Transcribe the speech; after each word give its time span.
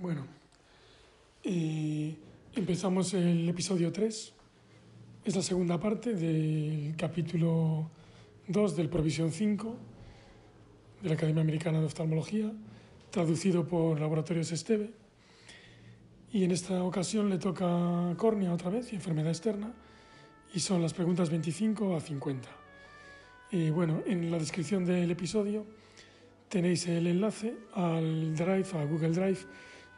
Bueno, 0.00 0.24
eh, 1.42 2.14
empezamos 2.54 3.14
el 3.14 3.48
episodio 3.48 3.90
3. 3.90 4.32
Es 5.24 5.34
la 5.34 5.42
segunda 5.42 5.80
parte 5.80 6.14
del 6.14 6.94
capítulo 6.96 7.90
2 8.46 8.76
del 8.76 8.90
Provisión 8.90 9.32
5 9.32 9.76
de 11.02 11.08
la 11.08 11.16
Academia 11.16 11.42
Americana 11.42 11.80
de 11.80 11.86
Oftalmología, 11.86 12.52
traducido 13.10 13.66
por 13.66 13.98
Laboratorios 13.98 14.52
Esteve. 14.52 14.92
Y 16.32 16.44
en 16.44 16.52
esta 16.52 16.80
ocasión 16.84 17.28
le 17.28 17.38
toca 17.38 18.14
córnea 18.18 18.52
otra 18.52 18.70
vez 18.70 18.92
y 18.92 18.96
enfermedad 18.96 19.30
externa, 19.30 19.74
y 20.54 20.60
son 20.60 20.80
las 20.80 20.94
preguntas 20.94 21.28
25 21.28 21.96
a 21.96 22.00
50. 22.00 22.48
Y 23.50 23.70
bueno, 23.70 24.04
en 24.06 24.30
la 24.30 24.38
descripción 24.38 24.84
del 24.84 25.10
episodio 25.10 25.66
tenéis 26.48 26.86
el 26.86 27.08
enlace 27.08 27.56
al 27.74 28.36
Drive, 28.36 28.68
a 28.74 28.84
Google 28.84 29.10
Drive, 29.10 29.40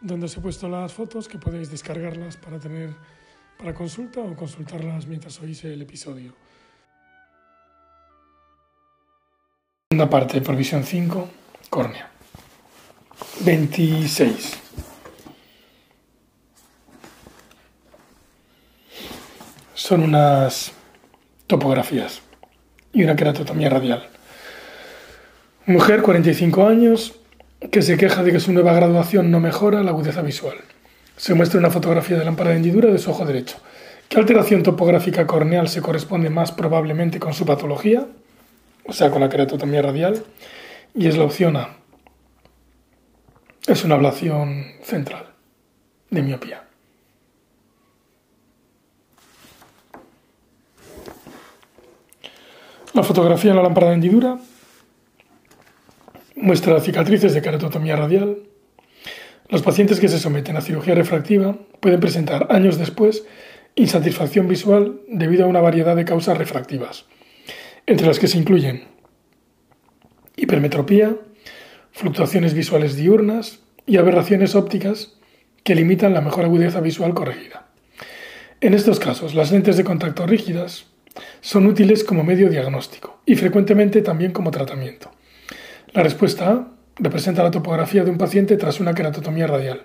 donde 0.00 0.26
os 0.26 0.36
he 0.36 0.40
puesto 0.40 0.68
las 0.68 0.92
fotos 0.92 1.28
que 1.28 1.38
podéis 1.38 1.70
descargarlas 1.70 2.36
para 2.36 2.58
tener 2.58 2.90
para 3.58 3.74
consulta 3.74 4.20
o 4.20 4.34
consultarlas 4.34 5.06
mientras 5.06 5.38
oís 5.40 5.64
el 5.64 5.82
episodio. 5.82 6.32
Segunda 9.90 10.08
parte, 10.08 10.40
provisión 10.40 10.82
5, 10.82 11.28
córnea. 11.68 12.10
26. 13.44 14.58
Son 19.74 20.02
unas 20.02 20.72
topografías 21.46 22.22
y 22.92 23.02
una 23.02 23.16
queratotomía 23.16 23.68
radial. 23.68 24.08
Mujer, 25.66 26.00
45 26.02 26.66
años, 26.66 27.19
que 27.68 27.82
se 27.82 27.96
queja 27.96 28.22
de 28.22 28.32
que 28.32 28.40
su 28.40 28.52
nueva 28.52 28.72
graduación 28.72 29.30
no 29.30 29.38
mejora 29.38 29.82
la 29.82 29.90
agudeza 29.90 30.22
visual. 30.22 30.56
Se 31.16 31.34
muestra 31.34 31.60
una 31.60 31.70
fotografía 31.70 32.18
de 32.18 32.24
lámpara 32.24 32.50
de 32.50 32.56
hendidura 32.56 32.90
de 32.90 32.98
su 32.98 33.10
ojo 33.10 33.26
derecho. 33.26 33.58
¿Qué 34.08 34.18
alteración 34.18 34.62
topográfica 34.62 35.26
corneal 35.26 35.68
se 35.68 35.82
corresponde 35.82 36.30
más 36.30 36.52
probablemente 36.52 37.20
con 37.20 37.34
su 37.34 37.44
patología? 37.44 38.06
O 38.86 38.92
sea, 38.92 39.10
con 39.10 39.20
la 39.20 39.28
queratotomía 39.28 39.82
radial. 39.82 40.24
Y 40.94 41.06
es 41.06 41.16
la 41.16 41.24
opción 41.24 41.56
A. 41.56 41.76
Es 43.66 43.84
una 43.84 43.96
ablación 43.96 44.64
central 44.82 45.26
de 46.08 46.22
miopía. 46.22 46.64
La 52.94 53.04
fotografía 53.04 53.50
de 53.50 53.56
la 53.56 53.62
lámpara 53.62 53.88
de 53.88 53.94
hendidura 53.94 54.38
muestra 56.36 56.80
cicatrices 56.80 57.34
de 57.34 57.42
keratotomía 57.42 57.96
radial. 57.96 58.38
Los 59.48 59.62
pacientes 59.62 60.00
que 60.00 60.08
se 60.08 60.18
someten 60.18 60.56
a 60.56 60.60
cirugía 60.60 60.94
refractiva 60.94 61.56
pueden 61.80 62.00
presentar 62.00 62.46
años 62.50 62.78
después 62.78 63.24
insatisfacción 63.74 64.48
visual 64.48 65.00
debido 65.08 65.44
a 65.44 65.48
una 65.48 65.60
variedad 65.60 65.96
de 65.96 66.04
causas 66.04 66.36
refractivas, 66.36 67.06
entre 67.86 68.06
las 68.06 68.18
que 68.18 68.28
se 68.28 68.38
incluyen 68.38 68.84
hipermetropía, 70.36 71.16
fluctuaciones 71.92 72.54
visuales 72.54 72.96
diurnas 72.96 73.60
y 73.86 73.98
aberraciones 73.98 74.54
ópticas 74.54 75.18
que 75.64 75.74
limitan 75.74 76.14
la 76.14 76.20
mejor 76.20 76.44
agudeza 76.44 76.80
visual 76.80 77.14
corregida. 77.14 77.66
En 78.60 78.74
estos 78.74 79.00
casos, 79.00 79.34
las 79.34 79.52
lentes 79.52 79.76
de 79.76 79.84
contacto 79.84 80.26
rígidas 80.26 80.86
son 81.40 81.66
útiles 81.66 82.04
como 82.04 82.24
medio 82.24 82.48
diagnóstico 82.48 83.20
y 83.26 83.36
frecuentemente 83.36 84.02
también 84.02 84.32
como 84.32 84.50
tratamiento. 84.50 85.10
La 85.92 86.04
respuesta 86.04 86.50
A 86.50 86.68
representa 86.96 87.42
la 87.42 87.50
topografía 87.50 88.04
de 88.04 88.10
un 88.10 88.18
paciente 88.18 88.56
tras 88.56 88.78
una 88.78 88.94
queratotomía 88.94 89.48
radial 89.48 89.82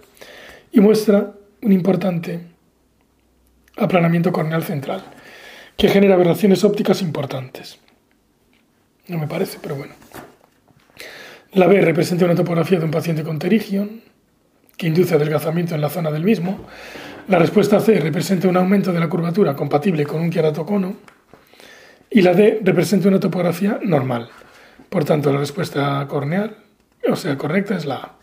y 0.72 0.80
muestra 0.80 1.34
un 1.64 1.72
importante 1.72 2.42
aplanamiento 3.78 4.32
corneal 4.32 4.64
central 4.64 5.04
que 5.76 5.90
genera 5.90 6.14
aberraciones 6.14 6.64
ópticas 6.64 7.02
importantes. 7.02 7.80
No 9.08 9.18
me 9.18 9.28
parece, 9.28 9.58
pero 9.62 9.76
bueno. 9.76 9.94
La 11.54 11.68
B 11.68 11.82
representa 11.82 12.26
una 12.26 12.36
topografía 12.36 12.78
de 12.78 12.86
un 12.86 12.92
paciente 12.92 13.24
con 13.24 13.40
terigion 13.40 14.02
que 14.78 14.88
induce 14.88 15.16
adelgazamiento 15.16 15.74
en 15.74 15.82
la 15.82 15.90
zona 15.90 16.12
del 16.12 16.24
mismo. 16.24 16.66
La 17.28 17.40
respuesta 17.40 17.80
C 17.80 18.00
representa 18.00 18.48
un 18.48 18.58
aumento 18.58 18.94
de 18.94 19.00
la 19.00 19.10
curvatura 19.10 19.56
compatible 19.56 20.06
con 20.06 20.22
un 20.22 20.30
queratocono. 20.30 20.98
Y 22.12 22.22
la 22.22 22.34
D 22.34 22.60
representa 22.64 23.08
una 23.08 23.20
topografía 23.20 23.80
normal, 23.84 24.30
por 24.90 25.06
tanto, 25.06 25.32
la 25.32 25.40
respuesta 25.40 26.06
corneal, 26.08 26.58
o 27.10 27.16
sea, 27.16 27.38
correcta 27.38 27.76
es 27.76 27.86
la 27.86 27.96
A. 27.96 28.16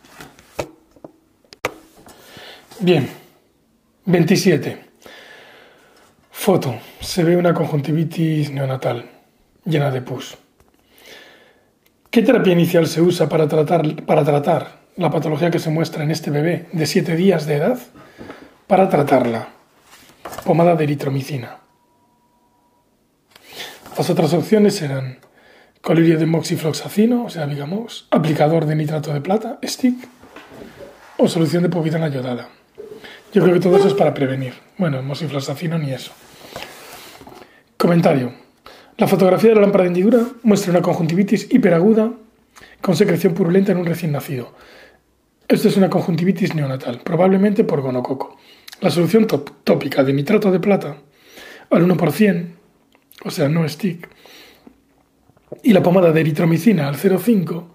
Bien, 2.79 3.09
27. 4.05 4.85
Foto. 6.31 6.75
Se 6.99 7.23
ve 7.23 7.37
una 7.37 7.53
conjuntivitis 7.53 8.51
neonatal 8.51 9.09
llena 9.63 9.91
de 9.91 10.01
pus. 10.01 10.37
¿Qué 12.09 12.21
terapia 12.21 12.53
inicial 12.53 12.87
se 12.87 13.01
usa 13.01 13.29
para 13.29 13.47
tratar, 13.47 14.03
para 14.05 14.23
tratar 14.25 14.81
la 14.97 15.09
patología 15.09 15.49
que 15.49 15.59
se 15.59 15.69
muestra 15.69 16.03
en 16.03 16.11
este 16.11 16.31
bebé 16.31 16.67
de 16.73 16.85
7 16.85 17.15
días 17.15 17.45
de 17.45 17.55
edad? 17.55 17.79
Para 18.67 18.89
tratarla, 18.89 19.47
pomada 20.43 20.75
de 20.75 20.83
eritromicina. 20.83 21.59
Las 23.97 24.09
otras 24.09 24.33
opciones 24.33 24.81
eran 24.81 25.19
colirio 25.83 26.17
de 26.17 26.25
moxifloxacino, 26.25 27.25
o 27.25 27.29
sea, 27.29 27.45
digamos, 27.45 28.07
aplicador 28.09 28.65
de 28.65 28.75
nitrato 28.75 29.13
de 29.13 29.19
plata, 29.19 29.59
stick, 29.65 30.07
o 31.17 31.27
solución 31.27 31.61
de 31.61 31.67
povidona 31.67 32.05
ayudada. 32.05 32.47
Yo 33.33 33.43
creo 33.43 33.53
que 33.53 33.59
todo 33.59 33.75
eso 33.75 33.89
es 33.89 33.93
para 33.93 34.13
prevenir. 34.13 34.53
Bueno, 34.77 35.03
moxifloxacino 35.03 35.77
ni 35.77 35.91
eso. 35.91 36.13
Comentario. 37.75 38.33
La 38.95 39.07
fotografía 39.07 39.49
de 39.49 39.55
la 39.55 39.61
lámpara 39.61 39.83
de 39.83 39.89
hendidura 39.89 40.19
muestra 40.43 40.71
una 40.71 40.81
conjuntivitis 40.81 41.53
hiperaguda 41.53 42.13
con 42.79 42.95
secreción 42.95 43.33
purulenta 43.33 43.73
en 43.73 43.79
un 43.79 43.85
recién 43.85 44.13
nacido. 44.13 44.53
Esto 45.49 45.67
es 45.67 45.75
una 45.75 45.89
conjuntivitis 45.89 46.55
neonatal, 46.55 47.01
probablemente 47.03 47.65
por 47.65 47.81
gonococo. 47.81 48.37
La 48.79 48.89
solución 48.89 49.27
tópica 49.27 50.01
de 50.05 50.13
nitrato 50.13 50.49
de 50.49 50.61
plata 50.61 50.95
al 51.69 51.85
1%, 51.85 52.45
o 53.25 53.31
sea, 53.31 53.49
no 53.49 53.67
stick, 53.67 54.07
y 55.61 55.73
la 55.73 55.83
pomada 55.83 56.11
de 56.11 56.21
eritromicina 56.21 56.87
al 56.87 56.95
0,5 56.95 57.65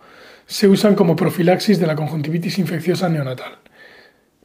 se 0.47 0.67
usan 0.67 0.95
como 0.95 1.15
profilaxis 1.15 1.79
de 1.79 1.87
la 1.87 1.95
conjuntivitis 1.95 2.59
infecciosa 2.59 3.09
neonatal. 3.09 3.59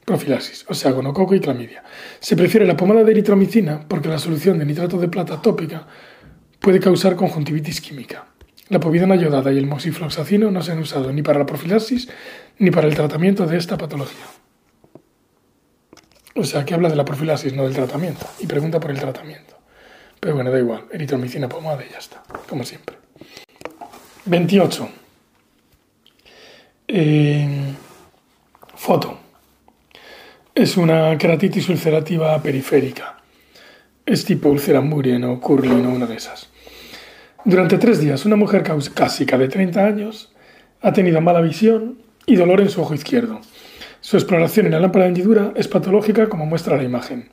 Profilaxis, 0.05 0.65
o 0.67 0.73
sea, 0.73 0.91
gonococo 0.91 1.33
y 1.33 1.39
clamidia. 1.39 1.83
Se 2.19 2.35
prefiere 2.35 2.65
la 2.65 2.75
pomada 2.75 3.03
de 3.03 3.11
eritromicina 3.11 3.85
porque 3.87 4.09
la 4.09 4.19
solución 4.19 4.59
de 4.59 4.65
nitrato 4.65 4.97
de 4.97 5.07
plata 5.07 5.41
tópica 5.41 5.87
puede 6.59 6.79
causar 6.79 7.15
conjuntivitis 7.15 7.79
química. 7.79 8.27
La 8.69 8.79
povidona 8.79 9.13
ayudada 9.13 9.51
y 9.51 9.57
el 9.57 9.67
moxifloxacino 9.67 10.51
no 10.51 10.61
se 10.61 10.73
han 10.73 10.79
usado 10.79 11.11
ni 11.13 11.21
para 11.21 11.39
la 11.39 11.45
profilaxis 11.45 12.09
ni 12.59 12.69
para 12.71 12.87
el 12.87 12.95
tratamiento 12.95 13.45
de 13.45 13.57
esta 13.57 13.77
patología. 13.77 14.25
O 16.35 16.43
sea, 16.43 16.65
que 16.65 16.73
habla 16.73 16.89
de 16.89 16.95
la 16.95 17.05
profilaxis, 17.05 17.53
no 17.53 17.63
del 17.63 17.73
tratamiento, 17.73 18.25
y 18.39 18.47
pregunta 18.47 18.79
por 18.79 18.91
el 18.91 18.99
tratamiento. 18.99 19.55
Pero 20.19 20.35
bueno, 20.35 20.51
da 20.51 20.59
igual, 20.59 20.85
eritromicina 20.91 21.47
pomada 21.47 21.83
y 21.85 21.91
ya 21.91 21.99
está, 21.99 22.23
como 22.49 22.63
siempre. 22.63 23.02
28. 24.25 24.89
Eh, 26.87 27.73
foto. 28.75 29.19
Es 30.55 30.77
una 30.77 31.17
queratitis 31.17 31.67
ulcerativa 31.67 32.41
periférica. 32.41 33.17
Es 34.05 34.23
tipo 34.23 34.47
úlcera 34.47 34.79
Murien 34.79 35.25
o 35.25 35.41
Curlin 35.41 35.85
o 35.85 35.89
una 35.89 36.05
de 36.05 36.15
esas. 36.15 36.49
Durante 37.43 37.77
tres 37.77 37.99
días, 37.99 38.25
una 38.25 38.37
mujer 38.37 38.63
caucásica 38.63 39.37
de 39.37 39.49
30 39.49 39.85
años 39.85 40.31
ha 40.81 40.93
tenido 40.93 41.19
mala 41.19 41.41
visión 41.41 41.97
y 42.25 42.37
dolor 42.37 42.61
en 42.61 42.69
su 42.69 42.81
ojo 42.81 42.93
izquierdo. 42.93 43.41
Su 43.99 44.15
exploración 44.15 44.67
en 44.67 44.73
la 44.73 44.79
lámpara 44.79 45.03
de 45.03 45.09
hendidura 45.09 45.51
es 45.55 45.67
patológica 45.67 46.29
como 46.29 46.45
muestra 46.45 46.77
la 46.77 46.83
imagen. 46.83 47.29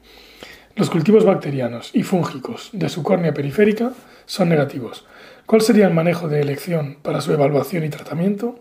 Los 0.75 0.91
cultivos 0.91 1.25
bacterianos 1.25 1.91
y 1.95 2.03
fúngicos 2.03 2.71
de 2.73 2.89
su 2.89 3.05
córnea 3.05 3.35
periférica 3.35 3.93
son 4.27 4.49
negativos, 4.49 5.05
¿Cuál 5.51 5.63
sería 5.63 5.89
el 5.89 5.95
manejo 5.95 6.29
de 6.29 6.41
elección 6.41 6.99
para 7.03 7.21
su 7.21 7.33
evaluación 7.33 7.83
y 7.83 7.89
tratamiento? 7.89 8.61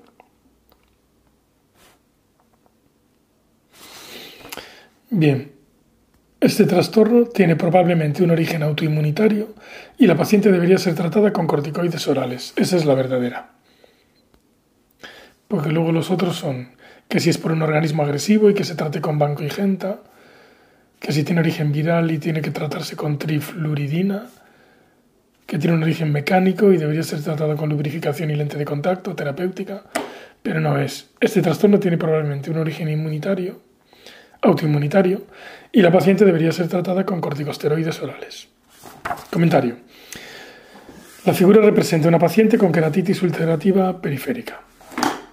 Bien, 5.12 5.52
este 6.40 6.66
trastorno 6.66 7.26
tiene 7.26 7.56
probablemente 7.56 8.24
un 8.24 8.32
origen 8.32 8.64
autoinmunitario 8.64 9.54
y 10.00 10.08
la 10.08 10.18
paciente 10.18 10.52
debería 10.52 10.80
ser 10.80 10.96
tratada 10.96 11.32
con 11.32 11.46
corticoides 11.46 12.08
orales. 12.08 12.54
Esa 12.56 12.78
es 12.78 12.86
la 12.86 12.96
verdadera. 12.96 13.52
Porque 15.48 15.70
luego 15.70 15.92
los 15.92 16.10
otros 16.10 16.38
son 16.38 16.70
que 17.08 17.20
si 17.20 17.30
es 17.30 17.38
por 17.38 17.52
un 17.52 17.62
organismo 17.62 18.02
agresivo 18.02 18.50
y 18.50 18.56
que 18.56 18.64
se 18.64 18.74
trate 18.74 19.00
con 19.00 19.20
genta, 19.52 20.00
que 21.00 21.12
si 21.12 21.24
tiene 21.24 21.42
origen 21.42 21.72
viral 21.72 22.10
y 22.10 22.18
tiene 22.18 22.42
que 22.42 22.50
tratarse 22.50 22.96
con 22.96 23.20
trifluridina, 23.20 24.26
que 25.50 25.58
tiene 25.58 25.76
un 25.76 25.82
origen 25.82 26.12
mecánico 26.12 26.72
y 26.72 26.78
debería 26.78 27.02
ser 27.02 27.24
tratado 27.24 27.58
con 27.58 27.70
lubrificación 27.70 28.30
y 28.30 28.36
lente 28.36 28.56
de 28.56 28.66
contacto 28.66 29.16
terapéutica, 29.16 29.84
pero 30.44 30.62
no 30.62 30.78
es. 30.78 31.10
Este 31.20 31.42
trastorno 31.42 31.80
tiene 31.80 31.98
probablemente 31.98 32.52
un 32.52 32.58
origen 32.58 32.88
inmunitario 32.88 33.60
autoinmunitario 34.42 35.24
y 35.72 35.82
la 35.82 35.92
paciente 35.92 36.24
debería 36.24 36.52
ser 36.52 36.68
tratada 36.68 37.06
con 37.06 37.20
corticosteroides 37.20 38.02
orales. 38.02 38.48
Comentario. 39.32 39.78
La 41.26 41.34
figura 41.34 41.62
representa 41.62 42.08
una 42.08 42.20
paciente 42.20 42.58
con 42.58 42.72
queratitis 42.72 43.22
ulcerativa 43.22 44.02
periférica. 44.02 44.62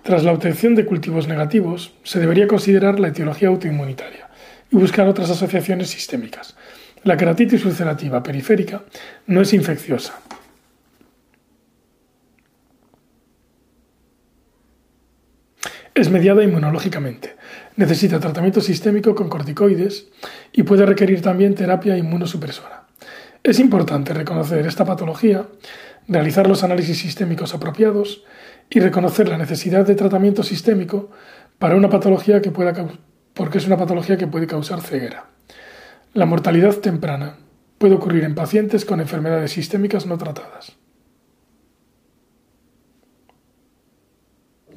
Tras 0.02 0.24
la 0.24 0.32
obtención 0.32 0.74
de 0.74 0.86
cultivos 0.86 1.28
negativos, 1.28 1.94
se 2.04 2.20
debería 2.20 2.48
considerar 2.48 2.98
la 2.98 3.08
etiología 3.08 3.48
autoinmunitaria 3.48 4.28
y 4.70 4.76
buscar 4.76 5.06
otras 5.08 5.30
asociaciones 5.30 5.90
sistémicas. 5.90 6.56
La 7.06 7.17
queratitis 7.17 7.64
ulcerativa 7.64 8.20
periférica 8.20 8.82
no 9.29 9.41
es 9.41 9.53
infecciosa. 9.53 10.19
Es 15.94 16.11
mediada 16.11 16.43
inmunológicamente. 16.43 17.37
Necesita 17.76 18.19
tratamiento 18.19 18.61
sistémico 18.61 19.14
con 19.14 19.29
corticoides 19.29 20.08
y 20.53 20.64
puede 20.64 20.85
requerir 20.85 21.23
también 21.23 21.55
terapia 21.55 21.97
inmunosupresora. 21.97 22.88
Es 23.44 23.61
importante 23.61 24.12
reconocer 24.12 24.67
esta 24.67 24.85
patología, 24.85 25.47
realizar 26.08 26.49
los 26.49 26.64
análisis 26.64 26.99
sistémicos 26.99 27.55
apropiados 27.55 28.25
y 28.69 28.81
reconocer 28.81 29.29
la 29.29 29.38
necesidad 29.38 29.87
de 29.87 29.94
tratamiento 29.94 30.43
sistémico 30.43 31.12
para 31.61 31.76
una 31.76 31.88
patología 31.88 32.43
que 32.43 32.50
pueda 32.50 32.75
porque 33.32 33.58
es 33.58 33.67
una 33.69 33.76
patología 33.76 34.17
que 34.17 34.26
puede 34.26 34.49
causar 34.49 34.81
ceguera. 34.81 35.35
La 36.16 36.24
mortalidad 36.24 36.74
temprana 36.76 37.36
puede 37.76 37.94
ocurrir 37.94 38.24
en 38.24 38.34
pacientes 38.34 38.86
con 38.86 39.00
enfermedades 39.00 39.52
sistémicas 39.52 40.06
no 40.06 40.16
tratadas. 40.16 40.72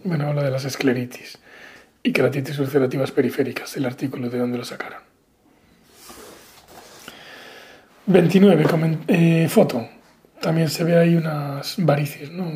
Bueno, 0.04 0.28
habla 0.28 0.44
de 0.44 0.52
las 0.52 0.66
escleritis 0.66 1.40
y 2.04 2.12
queratitis 2.12 2.60
ulcerativas 2.60 3.12
periféricas, 3.12 3.78
el 3.78 3.86
artículo 3.86 4.30
de 4.30 4.38
donde 4.38 4.58
lo 4.58 4.66
sacaron. 4.66 5.02
29, 8.08 8.66
eh, 9.08 9.48
foto. 9.48 9.88
También 10.42 10.68
se 10.68 10.84
ve 10.84 10.98
ahí 10.98 11.16
unas 11.16 11.76
varices, 11.78 12.32
¿no? 12.32 12.52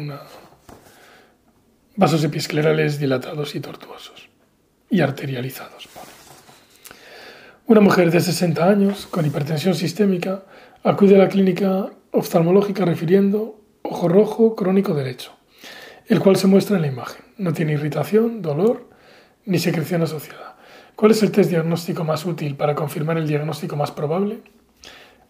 vasos 1.96 2.22
episclerales 2.26 3.00
dilatados 3.00 3.56
y 3.56 3.62
tortuosos 3.62 4.28
y 4.90 5.00
arterializados. 5.00 5.88
Una 7.66 7.80
mujer 7.80 8.12
de 8.12 8.20
60 8.20 8.68
años 8.68 9.08
con 9.08 9.26
hipertensión 9.26 9.74
sistémica 9.74 10.44
acude 10.84 11.16
a 11.16 11.20
la 11.20 11.30
clínica 11.30 11.92
oftalmológica 12.12 12.84
refiriendo 12.84 13.62
ojo 13.84 14.10
rojo 14.10 14.56
crónico 14.56 14.94
derecho, 14.94 15.32
el 16.08 16.20
cual 16.20 16.36
se 16.36 16.48
muestra 16.48 16.76
en 16.76 16.82
la 16.82 16.90
imagen. 16.90 17.24
No 17.38 17.54
tiene 17.54 17.72
irritación, 17.72 18.42
dolor 18.42 18.90
ni 19.46 19.60
secreción 19.60 20.02
asociada. 20.02 20.58
¿Cuál 20.98 21.12
es 21.12 21.24
el 21.24 21.32
test 21.32 21.50
diagnóstico 21.50 22.04
más 22.04 22.26
útil 22.26 22.56
para 22.56 22.76
confirmar 22.76 23.18
el 23.18 23.28
diagnóstico 23.28 23.78
más 23.78 23.92
probable? 23.92 24.42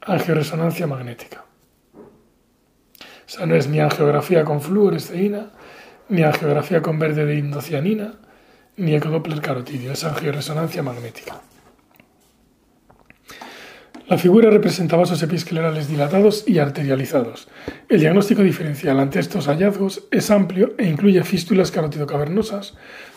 angioresonancia 0.05 0.87
magnética. 0.87 1.45
O 1.95 3.29
sea, 3.29 3.45
no 3.45 3.55
es 3.55 3.67
ni 3.67 3.79
angiografía 3.79 4.43
con 4.43 4.59
fluoresceína, 4.59 5.51
ni 6.09 6.23
angiografía 6.23 6.81
con 6.81 6.99
verde 6.99 7.25
de 7.25 7.35
indocianina, 7.35 8.15
ni 8.75 8.95
ecodoppler 8.95 9.39
carotidio, 9.39 9.91
es 9.91 10.03
angioresonancia 10.03 10.83
magnética. 10.83 11.39
La 14.07 14.17
figura 14.17 14.49
representa 14.49 14.97
vasos 14.97 15.23
episclerales 15.23 15.87
dilatados 15.87 16.43
y 16.45 16.59
arterializados. 16.59 17.47
El 17.87 18.01
diagnóstico 18.01 18.43
diferencial 18.43 18.99
ante 18.99 19.19
estos 19.19 19.47
hallazgos 19.47 20.03
es 20.11 20.29
amplio 20.29 20.73
e 20.77 20.89
incluye 20.89 21.23
fístulas 21.23 21.71
carotidocavernosas, 21.71 22.73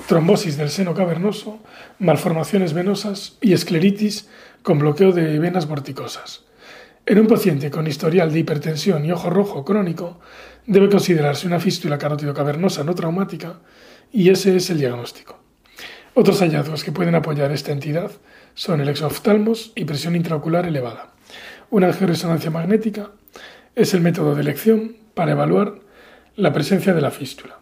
trombosis 0.07 0.57
del 0.57 0.71
seno 0.71 0.95
cavernoso, 0.95 1.59
malformaciones 1.99 2.73
venosas 2.73 3.37
y 3.41 3.53
escleritis 3.53 4.29
con 4.63 4.79
bloqueo 4.79 5.11
de 5.11 5.41
venas 5.41 5.67
vorticosas. 5.67 6.45
En 7.05 7.19
un 7.19 7.27
paciente 7.27 7.69
con 7.69 7.89
historial 7.89 8.33
de 8.33 8.39
hipertensión 8.39 9.05
y 9.05 9.11
ojo 9.11 9.29
rojo 9.29 9.65
crónico, 9.65 10.21
debe 10.67 10.89
considerarse 10.89 11.49
una 11.49 11.59
fístula 11.59 11.99
carótido 11.99 12.33
cavernosa 12.33 12.85
no 12.85 12.95
traumática 12.95 13.59
y 14.13 14.31
ese 14.31 14.55
es 14.55 14.71
el 14.71 14.79
diagnóstico. 14.79 15.41
Otros 16.15 16.41
hallazgos 16.41 16.85
que 16.85 16.93
pueden 16.93 17.17
apoyar 17.17 17.51
esta 17.51 17.73
entidad 17.73 18.13
son 18.57 18.81
el 18.81 18.89
exoftalmos 18.89 19.71
y 19.77 19.85
presión 19.85 20.17
intraocular 20.17 20.67
elevada. 20.67 21.13
Una 21.71 21.89
angioresonancia 21.89 22.51
magnética 22.51 23.11
es 23.75 23.93
el 23.93 24.01
método 24.01 24.35
de 24.35 24.41
elección 24.41 24.97
para 25.15 25.33
evaluar 25.33 25.81
la 26.37 26.53
presencia 26.53 26.95
de 26.95 27.03
la 27.03 27.11
fístula. 27.11 27.59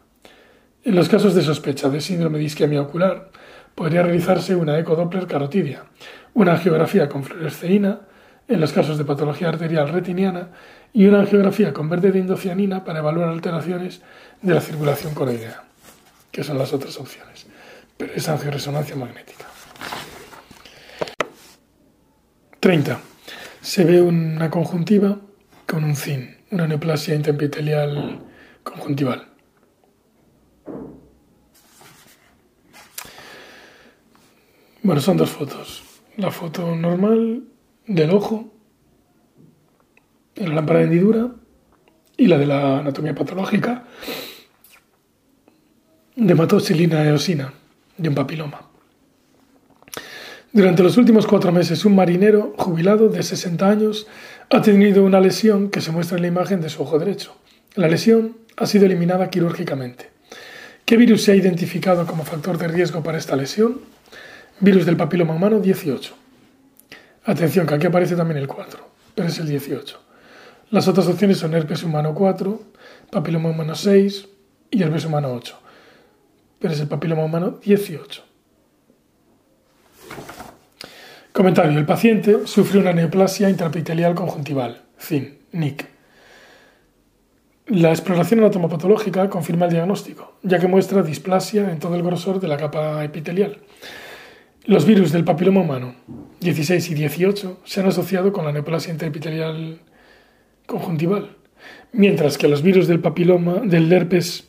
En 0.84 0.94
los 0.94 1.08
casos 1.08 1.34
de 1.34 1.42
sospecha 1.42 1.88
de 1.88 2.00
síndrome 2.00 2.38
de 2.38 2.44
isquemia 2.44 2.80
ocular, 2.80 3.30
podría 3.74 4.02
realizarse 4.02 4.54
una 4.54 4.78
ecodoppler 4.78 5.26
carotidia, 5.26 5.84
una 6.32 6.52
angiografía 6.52 7.08
con 7.08 7.24
fluoresceína 7.24 8.02
en 8.46 8.60
los 8.60 8.72
casos 8.72 8.96
de 8.96 9.04
patología 9.04 9.48
arterial 9.48 9.88
retiniana 9.88 10.50
y 10.92 11.06
una 11.06 11.20
angiografía 11.20 11.72
con 11.72 11.88
verde 11.88 12.12
de 12.12 12.20
indocianina 12.20 12.84
para 12.84 13.00
evaluar 13.00 13.30
alteraciones 13.30 14.00
de 14.42 14.54
la 14.54 14.60
circulación 14.60 15.12
coroidea, 15.12 15.64
que 16.30 16.44
son 16.44 16.56
las 16.56 16.72
otras 16.72 17.00
opciones. 17.00 17.46
Pero 17.96 18.12
es 18.14 18.28
angioresonancia 18.28 18.94
magnética. 18.94 19.46
30. 22.64 22.98
Se 23.60 23.84
ve 23.84 24.00
una 24.00 24.48
conjuntiva 24.48 25.20
con 25.66 25.84
un 25.84 25.94
CIN, 25.94 26.34
una 26.50 26.66
neoplasia 26.66 27.14
interepitelial 27.14 28.20
conjuntival. 28.62 29.28
Bueno, 34.82 35.02
son 35.02 35.18
dos 35.18 35.28
fotos. 35.28 35.82
La 36.16 36.30
foto 36.30 36.74
normal 36.74 37.44
del 37.86 38.10
ojo, 38.12 38.50
en 40.34 40.48
la 40.48 40.54
lámpara 40.54 40.78
de 40.78 40.84
hendidura 40.86 41.34
y 42.16 42.28
la 42.28 42.38
de 42.38 42.46
la 42.46 42.78
anatomía 42.78 43.14
patológica 43.14 43.84
de 46.16 46.32
hematoxilina 46.32 47.04
eosina, 47.04 47.52
de 47.98 48.08
un 48.08 48.14
papiloma. 48.14 48.73
Durante 50.54 50.84
los 50.84 50.96
últimos 50.98 51.26
cuatro 51.26 51.50
meses, 51.50 51.84
un 51.84 51.96
marinero 51.96 52.54
jubilado 52.56 53.08
de 53.08 53.24
60 53.24 53.68
años 53.68 54.06
ha 54.50 54.62
tenido 54.62 55.02
una 55.02 55.18
lesión 55.18 55.68
que 55.68 55.80
se 55.80 55.90
muestra 55.90 56.16
en 56.16 56.22
la 56.22 56.28
imagen 56.28 56.60
de 56.60 56.68
su 56.68 56.80
ojo 56.80 56.96
derecho. 57.00 57.34
La 57.74 57.88
lesión 57.88 58.36
ha 58.56 58.64
sido 58.66 58.86
eliminada 58.86 59.30
quirúrgicamente. 59.30 60.10
¿Qué 60.84 60.96
virus 60.96 61.24
se 61.24 61.32
ha 61.32 61.34
identificado 61.34 62.06
como 62.06 62.24
factor 62.24 62.56
de 62.56 62.68
riesgo 62.68 63.02
para 63.02 63.18
esta 63.18 63.34
lesión? 63.34 63.80
Virus 64.60 64.86
del 64.86 64.96
papiloma 64.96 65.34
humano 65.34 65.58
18. 65.58 66.14
Atención, 67.24 67.66
que 67.66 67.74
aquí 67.74 67.88
aparece 67.88 68.14
también 68.14 68.38
el 68.38 68.46
4, 68.46 68.88
pero 69.16 69.26
es 69.26 69.38
el 69.40 69.48
18. 69.48 70.00
Las 70.70 70.86
otras 70.86 71.08
opciones 71.08 71.38
son 71.38 71.54
herpes 71.54 71.82
humano 71.82 72.14
4, 72.14 72.62
papiloma 73.10 73.48
humano 73.48 73.74
6 73.74 74.28
y 74.70 74.84
herpes 74.84 75.04
humano 75.04 75.32
8, 75.32 75.58
pero 76.60 76.74
es 76.74 76.78
el 76.78 76.86
papiloma 76.86 77.24
humano 77.24 77.58
18. 77.60 78.23
Comentario. 81.34 81.76
El 81.76 81.84
paciente 81.84 82.46
sufre 82.46 82.78
una 82.78 82.92
neoplasia 82.92 83.50
intraepitelial 83.50 84.14
conjuntival, 84.14 84.82
CIN, 85.00 85.38
NIC. 85.50 85.84
La 87.66 87.90
exploración 87.90 88.38
anatomopatológica 88.38 89.28
confirma 89.28 89.66
el 89.66 89.72
diagnóstico, 89.72 90.38
ya 90.44 90.60
que 90.60 90.68
muestra 90.68 91.02
displasia 91.02 91.72
en 91.72 91.80
todo 91.80 91.96
el 91.96 92.04
grosor 92.04 92.38
de 92.38 92.46
la 92.46 92.56
capa 92.56 93.02
epitelial. 93.02 93.58
Los 94.66 94.86
virus 94.86 95.10
del 95.10 95.24
papiloma 95.24 95.62
humano 95.62 95.96
16 96.38 96.90
y 96.90 96.94
18 96.94 97.62
se 97.64 97.80
han 97.80 97.88
asociado 97.88 98.32
con 98.32 98.44
la 98.44 98.52
neoplasia 98.52 98.92
interepitelial 98.92 99.80
conjuntival, 100.66 101.30
mientras 101.90 102.38
que 102.38 102.46
los 102.46 102.62
virus 102.62 102.86
del 102.86 103.00
papiloma 103.00 103.54
del 103.54 103.92
herpes 103.92 104.48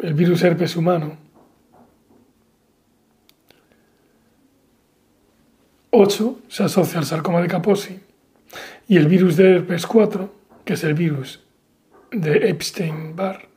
el 0.00 0.14
virus 0.14 0.42
herpes 0.42 0.74
humano 0.74 1.22
8 5.96 6.40
se 6.48 6.64
asocia 6.64 6.98
al 6.98 7.06
sarcoma 7.06 7.40
de 7.40 7.46
Kaposi 7.46 8.00
y 8.88 8.96
el 8.96 9.06
virus 9.06 9.36
de 9.36 9.54
herpes 9.54 9.86
4, 9.86 10.34
que 10.64 10.72
es 10.72 10.82
el 10.82 10.94
virus 10.94 11.44
de 12.10 12.48
Epstein-Barr, 12.48 13.48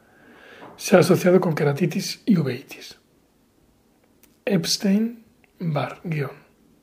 se 0.76 0.96
ha 0.96 1.00
asociado 1.00 1.42
con 1.42 1.56
queratitis 1.56 2.22
y 2.26 2.38
uveitis. 2.38 3.00
Epstein 4.46 5.24
Barr, 5.58 6.00
guion, 6.04 6.30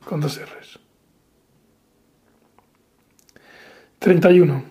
con 0.04 0.20
dos 0.20 0.40
R's. 0.40 0.80
31. 4.00 4.64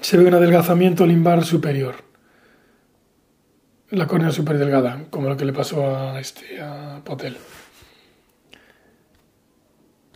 Se 0.00 0.16
ve 0.16 0.26
un 0.26 0.34
adelgazamiento 0.34 1.04
limbar 1.06 1.44
superior. 1.44 1.96
La 3.90 4.06
córnea 4.06 4.30
súper 4.30 4.58
delgada, 4.58 5.06
como 5.10 5.28
lo 5.28 5.36
que 5.36 5.44
le 5.44 5.52
pasó 5.52 5.96
a 5.96 6.20
este 6.20 6.60
a 6.62 7.02
Potel. 7.04 7.36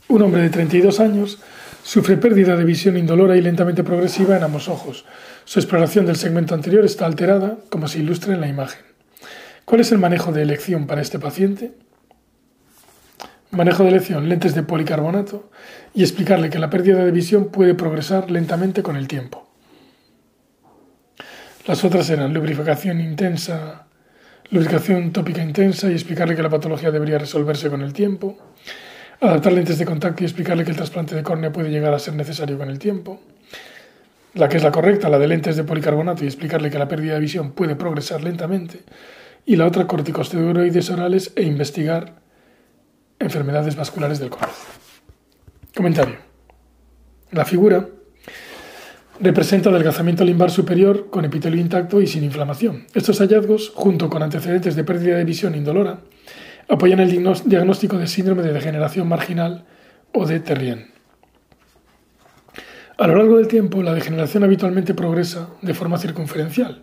Un 0.08 0.22
hombre 0.22 0.42
de 0.42 0.50
32 0.50 1.00
años 1.00 1.38
Sufre 1.86 2.16
pérdida 2.16 2.56
de 2.56 2.64
visión 2.64 2.96
indolora 2.96 3.36
y 3.36 3.40
lentamente 3.40 3.84
progresiva 3.84 4.36
en 4.36 4.42
ambos 4.42 4.68
ojos. 4.68 5.04
Su 5.44 5.60
exploración 5.60 6.04
del 6.04 6.16
segmento 6.16 6.52
anterior 6.52 6.84
está 6.84 7.06
alterada, 7.06 7.58
como 7.70 7.86
se 7.86 8.00
ilustra 8.00 8.34
en 8.34 8.40
la 8.40 8.48
imagen. 8.48 8.84
¿Cuál 9.64 9.82
es 9.82 9.92
el 9.92 9.98
manejo 9.98 10.32
de 10.32 10.42
elección 10.42 10.88
para 10.88 11.00
este 11.00 11.20
paciente? 11.20 11.74
Manejo 13.52 13.84
de 13.84 13.90
elección, 13.90 14.28
lentes 14.28 14.56
de 14.56 14.64
policarbonato 14.64 15.48
y 15.94 16.02
explicarle 16.02 16.50
que 16.50 16.58
la 16.58 16.70
pérdida 16.70 17.04
de 17.04 17.12
visión 17.12 17.52
puede 17.52 17.74
progresar 17.74 18.32
lentamente 18.32 18.82
con 18.82 18.96
el 18.96 19.06
tiempo. 19.06 19.48
Las 21.68 21.84
otras 21.84 22.10
eran 22.10 22.34
lubricación 22.34 23.00
intensa, 23.00 23.86
lubricación 24.50 25.12
tópica 25.12 25.40
intensa 25.40 25.88
y 25.88 25.92
explicarle 25.92 26.34
que 26.34 26.42
la 26.42 26.50
patología 26.50 26.90
debería 26.90 27.18
resolverse 27.18 27.70
con 27.70 27.82
el 27.82 27.92
tiempo. 27.92 28.36
Adaptar 29.20 29.52
lentes 29.52 29.78
de 29.78 29.86
contacto 29.86 30.22
y 30.22 30.26
explicarle 30.26 30.64
que 30.64 30.70
el 30.70 30.76
trasplante 30.76 31.14
de 31.14 31.22
córnea 31.22 31.52
puede 31.52 31.70
llegar 31.70 31.94
a 31.94 31.98
ser 31.98 32.14
necesario 32.14 32.58
con 32.58 32.68
el 32.68 32.78
tiempo. 32.78 33.20
La 34.34 34.48
que 34.48 34.58
es 34.58 34.62
la 34.62 34.70
correcta, 34.70 35.08
la 35.08 35.18
de 35.18 35.26
lentes 35.26 35.56
de 35.56 35.64
policarbonato 35.64 36.24
y 36.24 36.26
explicarle 36.26 36.70
que 36.70 36.78
la 36.78 36.88
pérdida 36.88 37.14
de 37.14 37.20
visión 37.20 37.52
puede 37.52 37.76
progresar 37.76 38.22
lentamente. 38.22 38.80
Y 39.46 39.56
la 39.56 39.66
otra 39.66 39.86
corticosteroides 39.86 40.90
orales 40.90 41.32
e 41.36 41.44
investigar 41.44 42.16
enfermedades 43.18 43.76
vasculares 43.76 44.18
del 44.18 44.28
corazón. 44.28 44.66
Comentario. 45.74 46.16
La 47.30 47.44
figura 47.44 47.88
representa 49.20 49.70
adelgazamiento 49.70 50.24
limbar 50.24 50.50
superior 50.50 51.08
con 51.08 51.24
epitelio 51.24 51.60
intacto 51.60 52.02
y 52.02 52.06
sin 52.06 52.24
inflamación. 52.24 52.86
Estos 52.94 53.18
hallazgos, 53.20 53.72
junto 53.74 54.10
con 54.10 54.22
antecedentes 54.22 54.76
de 54.76 54.84
pérdida 54.84 55.16
de 55.16 55.24
visión 55.24 55.54
indolora, 55.54 56.00
apoyan 56.68 57.00
el 57.00 57.10
diagnóstico 57.44 57.98
de 57.98 58.06
síndrome 58.06 58.42
de 58.42 58.52
degeneración 58.52 59.08
marginal 59.08 59.64
o 60.12 60.26
de 60.26 60.40
Terrien. 60.40 60.90
A 62.98 63.06
lo 63.06 63.16
largo 63.16 63.36
del 63.36 63.46
tiempo, 63.46 63.82
la 63.82 63.92
degeneración 63.92 64.42
habitualmente 64.42 64.94
progresa 64.94 65.50
de 65.60 65.74
forma 65.74 65.98
circunferencial 65.98 66.80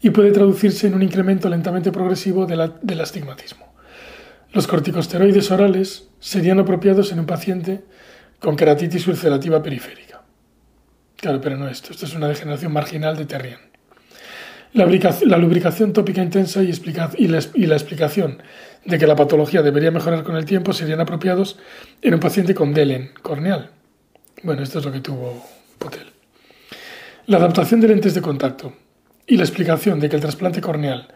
y 0.00 0.10
puede 0.10 0.30
traducirse 0.30 0.86
en 0.86 0.94
un 0.94 1.02
incremento 1.02 1.48
lentamente 1.48 1.90
progresivo 1.90 2.44
del 2.46 3.00
astigmatismo. 3.00 3.72
Los 4.52 4.66
corticosteroides 4.66 5.50
orales 5.50 6.10
serían 6.20 6.58
apropiados 6.58 7.10
en 7.12 7.20
un 7.20 7.26
paciente 7.26 7.82
con 8.38 8.56
queratitis 8.56 9.08
ulcerativa 9.08 9.62
periférica. 9.62 10.22
Claro, 11.16 11.40
pero 11.40 11.56
no 11.56 11.66
esto. 11.66 11.92
Esto 11.92 12.04
es 12.04 12.14
una 12.14 12.28
degeneración 12.28 12.72
marginal 12.72 13.16
de 13.16 13.24
Terrien. 13.24 13.73
La, 14.74 14.86
lubricación 15.38 15.92
tópica 15.92 16.20
intensa 16.20 16.60
y, 16.60 16.66
la, 17.28 17.76
explicación 17.76 18.42
de 18.84 18.98
que 18.98 19.06
la 19.06 19.14
patología 19.14 19.62
debería 19.62 19.92
mejorar 19.92 20.24
con 20.24 20.34
el 20.34 20.44
tiempo 20.46 20.72
serían 20.72 21.00
apropiados 21.00 21.60
en 22.02 22.14
un 22.14 22.18
paciente 22.18 22.56
con 22.56 22.74
Delen 22.74 23.12
corneal. 23.22 23.70
Bueno, 24.42 24.64
esto 24.64 24.80
es 24.80 24.84
lo 24.84 24.90
que 24.90 24.98
tuvo 24.98 25.46
Potel. 25.78 26.10
La 27.26 27.36
adaptación 27.36 27.80
de 27.80 27.86
lentes 27.86 28.14
de 28.14 28.20
contacto 28.20 28.72
y 29.28 29.36
la 29.36 29.44
explicación 29.44 30.00
de 30.00 30.08
que 30.08 30.16
el 30.16 30.22
trasplante 30.22 30.60
corneal 30.60 31.06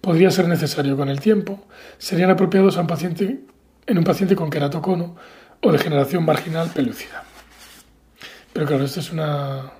podría 0.00 0.30
ser 0.30 0.46
necesario 0.46 0.96
con 0.96 1.08
el 1.08 1.18
tiempo 1.18 1.66
serían 1.98 2.30
apropiados 2.30 2.76
en 2.76 3.98
un 3.98 4.04
paciente 4.04 4.36
con 4.36 4.48
queratocono 4.48 5.16
o 5.60 5.72
degeneración 5.72 6.24
marginal 6.24 6.70
pelúcida. 6.70 7.24
Pero 8.52 8.64
claro, 8.64 8.84
esto 8.84 9.00
es 9.00 9.10
una 9.10 9.72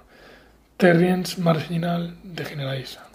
Terriens 0.77 1.39
marginal 1.39 2.17
degeneradiza. 2.25 3.08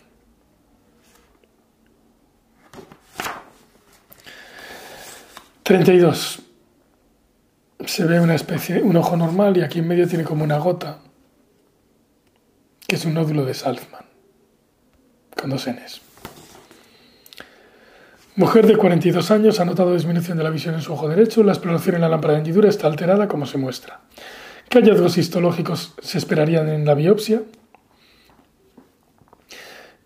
...32... 5.63 6.39
Se 7.85 8.05
ve 8.05 8.19
una 8.19 8.35
especie, 8.35 8.81
un 8.81 8.95
ojo 8.95 9.17
normal 9.17 9.57
y 9.57 9.61
aquí 9.61 9.79
en 9.79 9.87
medio 9.87 10.07
tiene 10.07 10.23
como 10.23 10.45
una 10.45 10.57
gota, 10.57 10.99
que 12.87 12.95
es 12.95 13.03
un 13.03 13.13
nódulo 13.13 13.43
de 13.43 13.53
Salzman, 13.53 14.05
con 15.35 15.49
dos 15.49 15.67
Ns. 15.67 16.01
Mujer 18.35 18.65
de 18.65 18.77
42 18.77 19.29
años 19.29 19.59
ha 19.59 19.65
notado 19.65 19.93
disminución 19.93 20.37
de 20.37 20.43
la 20.43 20.49
visión 20.49 20.73
en 20.73 20.81
su 20.81 20.93
ojo 20.93 21.07
derecho. 21.07 21.43
La 21.43 21.51
exploración 21.51 21.95
en 21.95 22.01
la 22.01 22.09
lámpara 22.09 22.33
de 22.33 22.39
hendidura 22.39 22.67
está 22.67 22.87
alterada 22.87 23.27
como 23.27 23.45
se 23.45 23.59
muestra. 23.59 24.01
¿Qué 24.69 24.79
hallazgos 24.79 25.19
histológicos 25.19 25.93
se 26.01 26.17
esperarían 26.17 26.67
en 26.69 26.83
la 26.83 26.95
biopsia? 26.95 27.43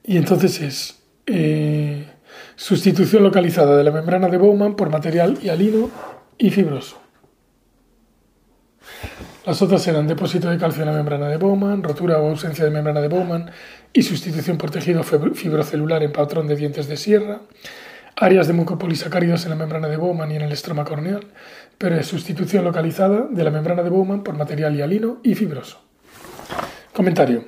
Y 0.03 0.17
entonces 0.17 0.59
es 0.59 0.99
eh, 1.25 2.05
sustitución 2.57 3.21
localizada 3.21 3.77
de 3.77 3.83
la 3.83 3.91
membrana 3.91 4.27
de 4.29 4.37
Bowman 4.37 4.75
por 4.75 4.89
material 4.89 5.37
hialino 5.37 5.91
y 6.39 6.49
fibroso. 6.49 6.99
Las 9.45 9.61
otras 9.61 9.87
eran 9.87 10.07
depósito 10.07 10.49
de 10.49 10.57
calcio 10.57 10.81
en 10.81 10.89
la 10.89 10.95
membrana 10.95 11.29
de 11.29 11.37
Bowman, 11.37 11.83
rotura 11.83 12.17
o 12.17 12.27
ausencia 12.27 12.65
de 12.65 12.71
membrana 12.71 12.99
de 12.99 13.07
Bowman 13.09 13.51
y 13.93 14.01
sustitución 14.01 14.57
por 14.57 14.71
tejido 14.71 15.03
fibrocelular 15.03 16.01
en 16.01 16.11
patrón 16.11 16.47
de 16.47 16.55
dientes 16.55 16.87
de 16.87 16.97
sierra, 16.97 17.41
áreas 18.15 18.47
de 18.47 18.53
mucopolisacáridos 18.53 19.43
en 19.43 19.51
la 19.51 19.55
membrana 19.55 19.87
de 19.87 19.97
Bowman 19.97 20.31
y 20.31 20.37
en 20.37 20.41
el 20.41 20.51
estroma 20.51 20.83
corneal, 20.83 21.27
pero 21.77 21.95
es 21.95 22.07
sustitución 22.07 22.65
localizada 22.65 23.27
de 23.29 23.43
la 23.43 23.51
membrana 23.51 23.83
de 23.83 23.91
Bowman 23.91 24.23
por 24.23 24.35
material 24.35 24.75
hialino 24.75 25.19
y 25.21 25.35
fibroso. 25.35 25.79
Comentario. 26.91 27.45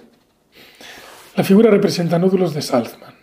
La 1.36 1.44
figura 1.44 1.72
representa 1.72 2.20
nódulos 2.20 2.54
de 2.54 2.62
Salzman. 2.62 3.19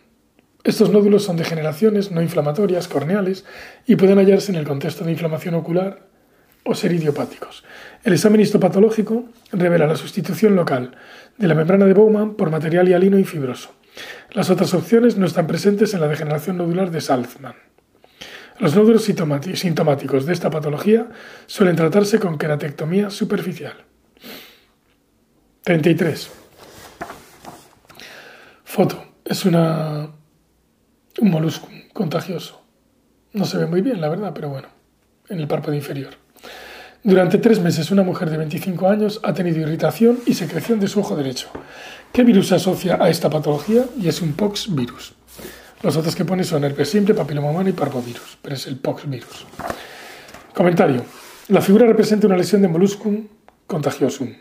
Estos 0.67 0.91
nódulos 0.91 1.23
son 1.23 1.37
degeneraciones 1.37 2.11
no 2.11 2.21
inflamatorias 2.21 2.89
corneales 2.89 3.45
y 3.87 3.95
pueden 3.95 4.19
hallarse 4.19 4.51
en 4.51 4.59
el 4.59 4.67
contexto 4.67 5.05
de 5.05 5.13
inflamación 5.13 5.55
ocular 5.55 6.09
o 6.65 6.75
ser 6.75 6.91
idiopáticos. 6.91 7.63
El 8.03 8.15
examen 8.15 8.41
histopatológico 8.41 9.27
revela 9.53 9.87
la 9.87 9.95
sustitución 9.95 10.57
local 10.57 10.97
de 11.39 11.47
la 11.47 11.55
membrana 11.55 11.87
de 11.87 11.95
Bowman 11.95 12.35
por 12.35 12.51
material 12.51 12.89
hialino 12.89 13.17
y 13.17 13.23
fibroso. 13.23 13.71
Las 14.33 14.51
otras 14.51 14.75
opciones 14.75 15.17
no 15.17 15.27
están 15.27 15.47
presentes 15.47 15.95
en 15.95 16.01
la 16.01 16.09
degeneración 16.09 16.57
nodular 16.57 16.91
de 16.91 17.01
Salzman. 17.01 17.55
Los 18.59 18.75
nódulos 18.75 19.05
sintomáticos 19.05 20.27
de 20.27 20.33
esta 20.33 20.51
patología 20.51 21.07
suelen 21.47 21.77
tratarse 21.77 22.19
con 22.19 22.39
queratectomía 22.39 23.11
superficial. 23.11 23.85
33. 25.63 26.29
Foto. 28.65 29.05
Es 29.25 29.45
una, 29.45 30.09
un 31.19 31.31
molusco 31.31 31.69
contagioso. 31.93 32.63
No 33.33 33.45
se 33.45 33.59
ve 33.59 33.67
muy 33.67 33.81
bien, 33.81 34.01
la 34.01 34.09
verdad, 34.09 34.33
pero 34.35 34.49
bueno, 34.49 34.69
en 35.29 35.41
el 35.41 35.49
párpado 35.49 35.75
inferior. 35.75 36.15
Durante 37.03 37.39
tres 37.39 37.61
meses, 37.61 37.91
una 37.91 38.03
mujer 38.03 38.31
de 38.31 38.37
25 38.37 38.89
años 38.89 39.21
ha 39.23 39.33
tenido 39.33 39.61
irritación 39.61 40.19
y 40.27 40.35
secreción 40.35 40.81
de 40.81 40.89
su 40.89 41.01
ojo 41.01 41.15
derecho. 41.15 41.49
¿Qué 42.13 42.25
virus 42.25 42.49
se 42.49 42.57
asocia 42.57 42.99
a 43.01 43.09
esta 43.09 43.31
patología? 43.31 43.85
Y 44.01 44.09
es 44.09 44.23
un 44.23 44.33
pox 44.33 44.75
virus. 44.75 45.15
Los 45.83 45.97
otros 45.97 46.17
que 46.17 46.25
pone 46.25 46.43
son 46.43 46.65
herpes 46.65 46.91
simple, 46.91 47.15
papiloma 47.15 47.69
y 47.69 47.73
parvovirus, 47.73 48.39
pero 48.43 48.57
es 48.57 48.67
el 48.67 48.77
pox 48.77 49.09
virus. 49.09 49.47
Comentario. 50.55 51.05
La 51.49 51.61
figura 51.61 51.87
representa 51.87 52.27
una 52.27 52.37
lesión 52.37 52.63
de 52.63 52.69
molluscum 52.69 53.29
contagiosum. 53.67 54.35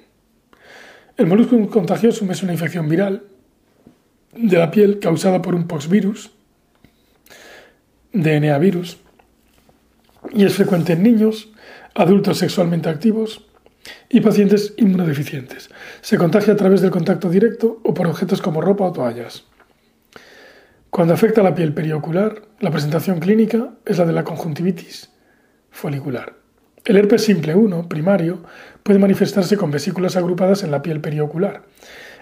El 1.17 1.27
molluscum 1.27 1.67
contagiosum 1.67 2.31
es 2.31 2.41
una 2.41 2.53
infección 2.53 2.89
viral 2.89 3.23
de 4.35 4.57
la 4.57 4.71
piel 4.71 4.99
causada 4.99 5.41
por 5.41 5.53
un 5.53 5.67
poxvirus, 5.67 6.31
DNA 8.15 8.57
virus, 8.59 8.97
y 10.31 10.45
es 10.45 10.55
frecuente 10.55 10.93
en 10.93 11.03
niños, 11.03 11.49
adultos 11.93 12.37
sexualmente 12.37 12.87
activos 12.87 13.45
y 14.07 14.21
pacientes 14.21 14.73
inmunodeficientes. 14.77 15.69
Se 15.99 16.17
contagia 16.17 16.53
a 16.53 16.55
través 16.55 16.79
del 16.79 16.91
contacto 16.91 17.29
directo 17.29 17.81
o 17.83 17.93
por 17.93 18.07
objetos 18.07 18.41
como 18.41 18.61
ropa 18.61 18.85
o 18.85 18.93
toallas. 18.93 19.43
Cuando 20.89 21.13
afecta 21.13 21.41
a 21.41 21.43
la 21.43 21.55
piel 21.55 21.73
periocular, 21.73 22.41
la 22.61 22.71
presentación 22.71 23.19
clínica 23.19 23.71
es 23.85 23.97
la 23.97 24.05
de 24.05 24.13
la 24.13 24.23
conjuntivitis 24.23 25.09
folicular. 25.69 26.35
El 26.85 26.95
herpes 26.95 27.25
simple 27.25 27.53
1, 27.53 27.89
primario, 27.89 28.43
puede 28.81 28.97
manifestarse 28.97 29.57
con 29.57 29.71
vesículas 29.71 30.15
agrupadas 30.15 30.63
en 30.63 30.71
la 30.71 30.81
piel 30.81 31.01
periocular. 31.01 31.63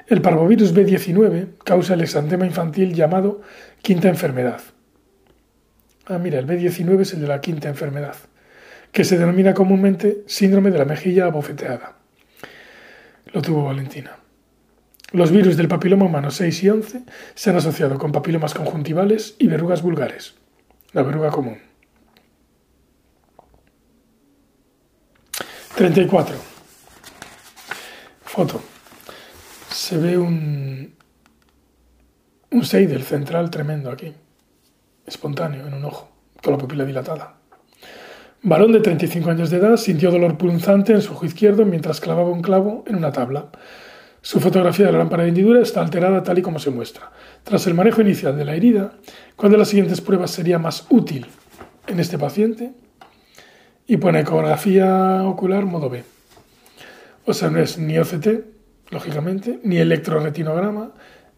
El 0.07 0.21
parvovirus 0.21 0.73
B19 0.73 1.49
causa 1.63 1.93
el 1.93 2.01
exantema 2.01 2.47
infantil 2.47 2.95
llamado 2.95 3.41
quinta 3.83 4.09
enfermedad. 4.09 4.61
Ah, 6.05 6.17
mira, 6.17 6.39
el 6.39 6.47
B19 6.47 7.01
es 7.01 7.13
el 7.13 7.21
de 7.21 7.27
la 7.27 7.39
quinta 7.39 7.69
enfermedad, 7.69 8.15
que 8.91 9.05
se 9.05 9.17
denomina 9.17 9.53
comúnmente 9.53 10.23
síndrome 10.27 10.69
de 10.69 10.79
la 10.79 10.85
mejilla 10.85 11.25
abofeteada. 11.25 11.95
Lo 13.31 13.41
tuvo 13.41 13.65
Valentina. 13.65 14.17
Los 15.13 15.31
virus 15.31 15.55
del 15.55 15.67
papiloma 15.67 16.05
humano 16.05 16.31
6 16.31 16.63
y 16.63 16.69
11 16.69 17.03
se 17.35 17.49
han 17.49 17.55
asociado 17.55 17.97
con 17.97 18.11
papilomas 18.11 18.53
conjuntivales 18.53 19.35
y 19.39 19.47
verrugas 19.47 19.81
vulgares, 19.81 20.35
la 20.91 21.03
verruga 21.03 21.29
común. 21.29 21.59
34. 25.75 26.35
Foto. 28.25 28.63
Se 29.71 29.97
ve 29.97 30.17
un, 30.17 30.95
un 32.51 32.65
seidel 32.65 33.03
central 33.03 33.49
tremendo 33.49 33.89
aquí, 33.89 34.13
espontáneo 35.05 35.67
en 35.67 35.73
un 35.73 35.85
ojo, 35.85 36.09
con 36.41 36.53
la 36.53 36.59
pupila 36.59 36.85
dilatada. 36.85 37.35
Varón 38.45 38.73
de 38.73 38.81
35 38.81 39.29
años 39.29 39.49
de 39.49 39.57
edad 39.57 39.77
sintió 39.77 40.11
dolor 40.11 40.37
punzante 40.37 40.91
en 40.91 41.01
su 41.01 41.13
ojo 41.13 41.25
izquierdo 41.25 41.65
mientras 41.65 42.01
clavaba 42.01 42.29
un 42.29 42.41
clavo 42.41 42.83
en 42.87 42.95
una 42.95 43.11
tabla. 43.11 43.47
Su 44.21 44.39
fotografía 44.41 44.85
de 44.85 44.91
la 44.91 44.97
lámpara 44.97 45.23
de 45.23 45.29
hendidura 45.29 45.61
está 45.61 45.81
alterada 45.81 46.23
tal 46.23 46.39
y 46.39 46.41
como 46.41 46.59
se 46.59 46.69
muestra. 46.69 47.11
Tras 47.43 47.67
el 47.67 47.73
manejo 47.73 48.01
inicial 48.01 48.35
de 48.37 48.45
la 48.45 48.55
herida, 48.55 48.93
¿cuál 49.37 49.53
de 49.53 49.57
las 49.57 49.69
siguientes 49.69 50.01
pruebas 50.01 50.31
sería 50.31 50.59
más 50.59 50.87
útil 50.89 51.27
en 51.87 52.01
este 52.01 52.17
paciente? 52.17 52.73
Y 53.87 53.97
pone 53.97 54.21
ecografía 54.21 55.23
ocular 55.23 55.65
modo 55.65 55.89
B. 55.89 56.03
O 57.25 57.33
sea, 57.33 57.49
no 57.49 57.59
es 57.59 57.77
ni 57.77 57.97
OCT, 57.97 58.27
lógicamente, 58.91 59.59
ni 59.63 59.77
electroretinograma, 59.77 60.91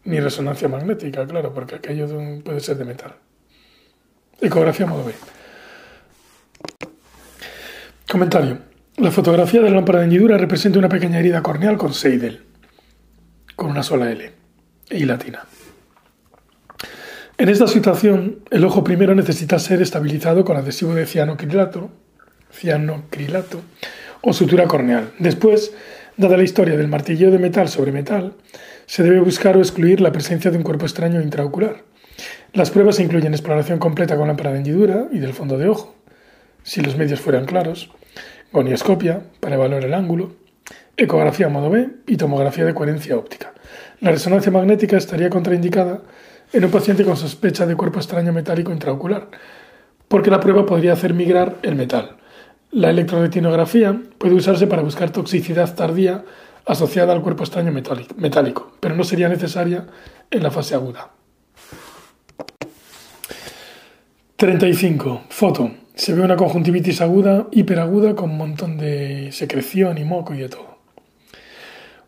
ni 0.03 0.19
resonancia 0.19 0.67
magnética, 0.67 1.25
claro, 1.27 1.53
porque 1.53 1.75
aquello 1.75 2.07
puede 2.43 2.59
ser 2.59 2.77
de 2.77 2.85
metal. 2.85 3.15
Ecografía 4.41 4.85
modo 4.85 5.05
B. 5.05 5.13
Comentario. 8.09 8.59
La 8.97 9.11
fotografía 9.11 9.61
de 9.61 9.69
la 9.69 9.75
lámpara 9.75 9.99
de 9.99 10.05
hendidura 10.05 10.37
representa 10.37 10.79
una 10.79 10.89
pequeña 10.89 11.19
herida 11.19 11.41
corneal 11.41 11.77
con 11.77 11.93
Seidel, 11.93 12.43
con 13.55 13.69
una 13.71 13.83
sola 13.83 14.11
L 14.11 14.31
y 14.89 15.05
latina. 15.05 15.45
En 17.37 17.49
esta 17.49 17.67
situación, 17.67 18.39
el 18.51 18.63
ojo 18.63 18.83
primero 18.83 19.15
necesita 19.15 19.59
ser 19.59 19.81
estabilizado 19.81 20.45
con 20.45 20.55
adhesivo 20.55 20.95
de 20.95 21.05
cianocrilato, 21.05 21.89
cianocrilato 22.51 23.61
o 24.21 24.33
sutura 24.33 24.65
corneal. 24.67 25.11
Después, 25.19 25.73
dada 26.15 26.37
la 26.37 26.43
historia 26.43 26.77
del 26.77 26.87
martillo 26.87 27.31
de 27.31 27.39
metal 27.39 27.67
sobre 27.67 27.91
metal, 27.91 28.33
se 28.85 29.03
debe 29.03 29.19
buscar 29.19 29.57
o 29.57 29.59
excluir 29.59 29.99
la 29.99 30.11
presencia 30.11 30.51
de 30.51 30.57
un 30.57 30.63
cuerpo 30.63 30.85
extraño 30.85 31.21
intraocular. 31.21 31.83
Las 32.55 32.71
pruebas 32.71 33.01
incluyen 33.01 33.33
exploración 33.33 33.79
completa 33.79 34.15
con 34.15 34.29
lámpara 34.29 34.53
de 34.53 34.59
hendidura 34.59 35.07
y 35.11 35.19
del 35.19 35.33
fondo 35.33 35.57
de 35.57 35.67
ojo, 35.67 35.93
si 36.63 36.79
los 36.79 36.95
medios 36.95 37.19
fueran 37.19 37.43
claros, 37.43 37.91
gonioscopia 38.53 39.23
para 39.41 39.55
evaluar 39.55 39.83
el 39.83 39.93
ángulo, 39.93 40.31
ecografía 40.95 41.49
modo 41.49 41.69
B 41.69 41.89
y 42.07 42.15
tomografía 42.15 42.63
de 42.63 42.73
coherencia 42.73 43.17
óptica. 43.17 43.51
La 43.99 44.11
resonancia 44.11 44.53
magnética 44.53 44.95
estaría 44.95 45.29
contraindicada 45.29 45.99
en 46.53 46.63
un 46.63 46.71
paciente 46.71 47.03
con 47.03 47.17
sospecha 47.17 47.65
de 47.65 47.75
cuerpo 47.75 47.99
extraño 47.99 48.31
metálico 48.31 48.71
intraocular, 48.71 49.27
porque 50.07 50.31
la 50.31 50.39
prueba 50.39 50.65
podría 50.65 50.93
hacer 50.93 51.13
migrar 51.13 51.57
el 51.61 51.75
metal. 51.75 52.15
La 52.71 52.89
electroretinografía 52.89 54.01
puede 54.17 54.35
usarse 54.35 54.65
para 54.65 54.81
buscar 54.81 55.09
toxicidad 55.09 55.75
tardía 55.75 56.23
asociada 56.65 57.11
al 57.11 57.21
cuerpo 57.21 57.43
extraño 57.43 57.73
metálico, 57.73 58.71
pero 58.79 58.95
no 58.95 59.03
sería 59.03 59.27
necesaria 59.27 59.87
en 60.31 60.41
la 60.41 60.51
fase 60.51 60.73
aguda. 60.73 61.14
35. 64.37 65.27
Foto. 65.29 65.71
Se 65.93 66.13
ve 66.13 66.21
una 66.21 66.35
conjuntivitis 66.35 66.99
aguda, 66.99 67.47
hiperaguda, 67.51 68.15
con 68.15 68.31
un 68.31 68.37
montón 68.37 68.75
de 68.77 69.29
secreción 69.31 69.97
y 69.97 70.03
moco 70.03 70.33
y 70.33 70.39
de 70.39 70.49
todo. 70.49 70.77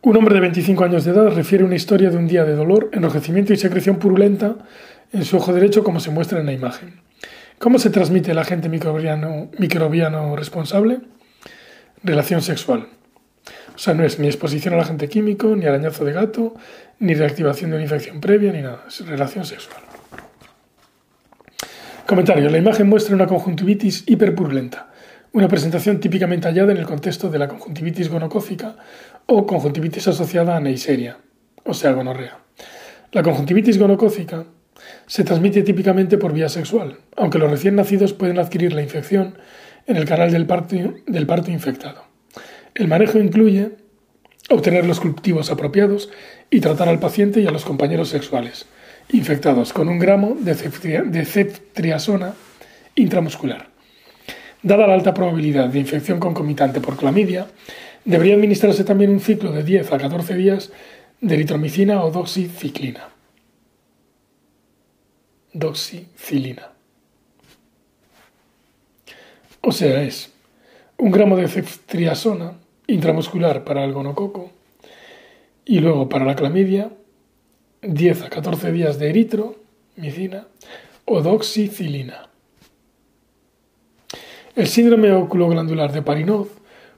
Un 0.01 0.17
hombre 0.17 0.36
de 0.36 0.41
25 0.41 0.84
años 0.84 1.05
de 1.05 1.12
edad 1.12 1.29
refiere 1.29 1.63
una 1.63 1.77
historia 1.77 2.10
de 2.10 2.17
un 2.17 2.27
día 2.27 2.43
de 2.43 2.53
dolor, 2.53 2.89
enrojecimiento 2.91 3.53
y 3.53 3.57
secreción 3.57 3.96
purulenta 3.96 4.57
en 5.13 5.24
su 5.24 5.38
ojo 5.38 5.53
derecho 5.53 5.86
como 5.86 6.01
se 6.01 6.12
muestra 6.12 6.41
en 6.41 6.48
la 6.48 6.51
imagen. 6.51 7.00
¿Cómo 7.60 7.79
se 7.79 7.91
transmite 7.91 8.31
el 8.31 8.39
agente 8.39 8.67
microbiano, 8.67 10.36
responsable? 10.36 11.00
Relación 12.03 12.41
sexual. 12.41 12.89
O 13.74 13.77
sea, 13.77 13.93
no 13.93 14.03
es 14.03 14.19
ni 14.19 14.27
exposición 14.27 14.74
al 14.74 14.81
agente 14.81 15.07
químico, 15.07 15.55
ni 15.55 15.65
arañazo 15.65 16.03
de 16.03 16.12
gato, 16.12 16.55
ni 17.00 17.13
reactivación 17.13 17.69
de 17.69 17.77
una 17.77 17.84
infección 17.86 18.19
previa, 18.19 18.51
ni 18.51 18.63
nada. 18.63 18.84
Es 18.86 19.05
relación 19.07 19.46
sexual. 19.46 19.81
Comentario. 22.08 22.50
La 22.50 22.58
imagen 22.58 22.88
muestra 22.88 23.14
una 23.14 23.28
conjuntivitis 23.28 24.06
hiperpurulenta, 24.08 24.88
una 25.34 25.50
presentación 25.50 26.00
típicamente 26.00 26.48
hallada 26.48 26.72
en 26.72 26.78
el 26.78 26.86
contexto 26.86 27.30
de 27.30 27.38
la 27.38 27.50
conjuntivitis 27.50 28.08
gonocócica 28.08 28.78
o 29.26 29.46
conjuntivitis 29.46 30.08
asociada 30.08 30.56
a 30.56 30.62
Neisseria, 30.62 31.18
o 31.66 31.74
sea, 31.74 31.92
gonorrea. 31.92 32.40
La 33.12 33.24
conjuntivitis 33.24 33.78
gonocócica 33.78 34.46
se 35.06 35.26
transmite 35.26 35.64
típicamente 35.64 36.18
por 36.18 36.32
vía 36.32 36.48
sexual, 36.48 36.98
aunque 37.18 37.40
los 37.40 37.52
recién 37.52 37.76
nacidos 37.76 38.14
pueden 38.14 38.40
adquirir 38.40 38.72
la 38.72 38.84
infección 38.84 39.38
en 39.86 39.98
el 39.98 40.05
canal 40.05 40.31
del 40.31 40.48
del 41.08 41.27
parto 41.27 41.51
infectado. 41.51 42.05
El 42.74 42.88
manejo 42.88 43.20
incluye 43.20 43.72
obtener 44.50 44.86
los 44.86 45.01
cultivos 45.01 45.51
apropiados 45.51 46.10
y 46.50 46.62
tratar 46.62 46.88
al 46.88 47.00
paciente 47.00 47.42
y 47.42 47.48
a 47.48 47.51
los 47.51 47.66
compañeros 47.66 48.08
sexuales 48.08 48.66
infectados 49.09 49.74
con 49.74 49.87
un 49.87 50.00
gramo 50.00 50.35
de 50.39 50.55
ceftriasona 51.25 52.33
intramuscular. 52.96 53.70
Dada 54.63 54.87
la 54.87 54.93
alta 54.93 55.13
probabilidad 55.13 55.70
de 55.70 55.79
infección 55.79 56.20
concomitante 56.20 56.81
por 56.81 56.98
clamidia, 56.98 57.48
debería 58.03 58.35
administrarse 58.35 58.83
también 58.83 59.11
un 59.11 59.20
ciclo 59.20 59.51
de 59.51 59.63
10 59.63 59.93
a 59.93 59.98
14 59.98 60.35
días 60.35 60.72
de 61.22 61.35
eritromicina 61.35 62.03
o 62.03 62.11
doxiciclina. 62.11 63.09
Doxicilina. 65.53 66.70
O 69.61 69.72
sea, 69.72 70.01
es 70.03 70.31
un 70.98 71.11
gramo 71.11 71.35
de 71.37 71.48
ceftriasona 71.48 72.53
intramuscular 72.87 73.63
para 73.63 73.83
el 73.83 73.93
gonococo 73.93 74.51
y 75.65 75.79
luego 75.79 76.09
para 76.09 76.25
la 76.25 76.35
clamidia 76.35 76.89
10 77.81 78.24
a 78.24 78.29
14 78.29 78.72
días 78.72 78.98
de 78.98 79.09
eritromicina 79.09 80.48
o 81.05 81.22
doxicilina. 81.22 82.29
El 84.55 84.68
síndrome 84.68 85.11
oculoglandular 85.13 85.92
de 85.92 86.01
Parinov 86.01 86.48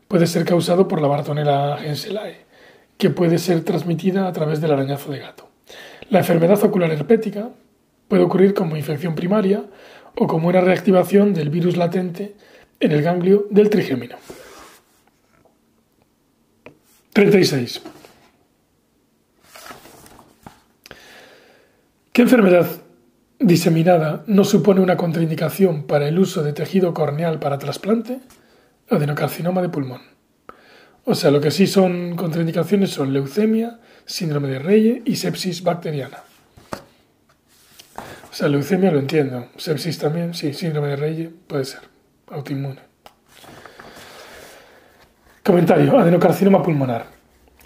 puede 0.08 0.28
ser 0.28 0.46
causado 0.46 0.88
por 0.88 1.02
la 1.02 1.10
Bartonella 1.10 1.78
genselae, 1.78 2.46
que 2.98 3.10
puede 3.10 3.38
ser 3.38 3.64
transmitida 3.64 4.28
a 4.28 4.34
través 4.34 4.62
del 4.62 4.72
arañazo 4.72 5.12
de 5.12 5.20
gato. 5.20 5.50
La 6.10 6.20
enfermedad 6.20 6.64
ocular 6.64 6.92
herpética 6.92 7.50
puede 8.08 8.24
ocurrir 8.24 8.54
como 8.54 8.78
infección 8.78 9.16
primaria 9.16 9.64
o 10.16 10.28
como 10.28 10.48
una 10.48 10.62
reactivación 10.62 11.34
del 11.34 11.50
virus 11.50 11.78
latente 11.78 12.36
en 12.80 12.92
el 12.92 13.02
ganglio 13.02 13.46
del 13.52 13.70
trigémino. 13.70 14.16
36. 17.14 17.82
¿Qué 22.12 22.24
enfermedad 22.24 22.66
diseminada 23.40 24.24
no 24.26 24.44
supone 24.44 24.82
una 24.82 24.98
contraindicación 24.98 25.84
para 25.84 26.08
el 26.08 26.18
uso 26.18 26.44
de 26.44 26.54
tejido 26.54 26.94
corneal 26.94 27.40
para 27.40 27.60
trasplante? 27.60 28.20
Adenocarcinoma 28.90 29.62
de 29.62 29.70
pulmón. 29.70 30.02
O 31.06 31.14
sea, 31.14 31.30
lo 31.30 31.40
que 31.40 31.52
sí 31.52 31.68
son 31.68 32.16
contraindicaciones 32.16 32.90
son 32.90 33.14
leucemia, 33.14 33.80
síndrome 34.06 34.50
de 34.50 34.60
Reye 34.60 35.02
y 35.06 35.16
sepsis 35.16 35.64
bacteriana. 35.64 36.18
O 38.30 38.34
sea, 38.34 38.48
leucemia 38.48 38.92
lo 38.92 39.00
entiendo, 39.00 39.48
sepsis 39.58 40.00
también, 40.00 40.34
sí, 40.34 40.54
síndrome 40.54 40.90
de 40.90 40.96
Reye 40.96 41.32
puede 41.48 41.66
ser, 41.66 41.82
autoinmune. 42.32 42.80
Comentario, 45.44 45.98
adenocarcinoma 45.98 46.62
pulmonar. 46.62 47.19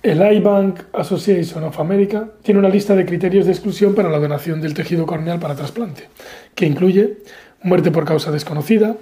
El 0.03 0.21
iBank 0.21 0.81
Association 0.91 1.63
of 1.63 1.79
America 1.79 2.27
tiene 2.41 2.59
una 2.59 2.67
lista 2.67 2.93
de 2.93 3.05
criterios 3.05 3.45
de 3.45 3.53
exclusión 3.53 3.95
para 3.95 4.09
la 4.09 4.19
donación 4.19 4.59
del 4.59 4.73
tejido 4.73 5.05
corneal 5.05 5.39
para 5.39 5.55
trasplante, 5.55 6.09
que 6.55 6.65
incluye 6.65 7.19
muerte 7.61 7.89
por 7.89 8.03
causa 8.03 8.29
desconocida, 8.29 8.97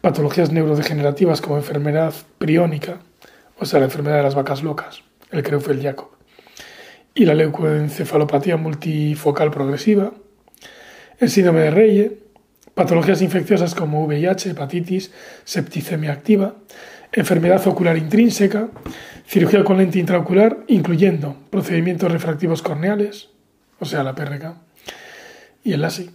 patologías 0.00 0.52
neurodegenerativas 0.52 1.42
como 1.42 1.58
enfermedad 1.58 2.14
priónica, 2.38 3.00
o 3.58 3.66
sea, 3.66 3.80
la 3.80 3.84
enfermedad 3.84 4.16
de 4.16 4.22
las 4.22 4.34
vacas 4.34 4.62
locas, 4.62 5.02
el 5.30 5.42
Creutzfeldt-Jakob, 5.42 6.08
y 7.14 7.26
la 7.26 7.34
leucoencefalopatía 7.34 8.56
multifocal 8.56 9.50
progresiva, 9.50 10.14
el 11.18 11.28
síndrome 11.28 11.60
de 11.60 11.70
Reye, 11.70 12.18
patologías 12.72 13.20
infecciosas 13.20 13.74
como 13.74 14.06
VIH, 14.06 14.52
hepatitis, 14.52 15.12
septicemia 15.44 16.12
activa, 16.12 16.54
enfermedad 17.12 17.66
ocular 17.66 17.98
intrínseca, 17.98 18.68
cirugía 19.26 19.64
con 19.64 19.76
lente 19.76 19.98
intraocular, 19.98 20.58
incluyendo 20.68 21.36
procedimientos 21.50 22.10
refractivos 22.10 22.62
corneales, 22.62 23.30
o 23.80 23.84
sea, 23.84 24.02
la 24.02 24.14
PRK, 24.14 24.54
y 25.64 25.72
el 25.72 25.82
LASIK, 25.82 26.10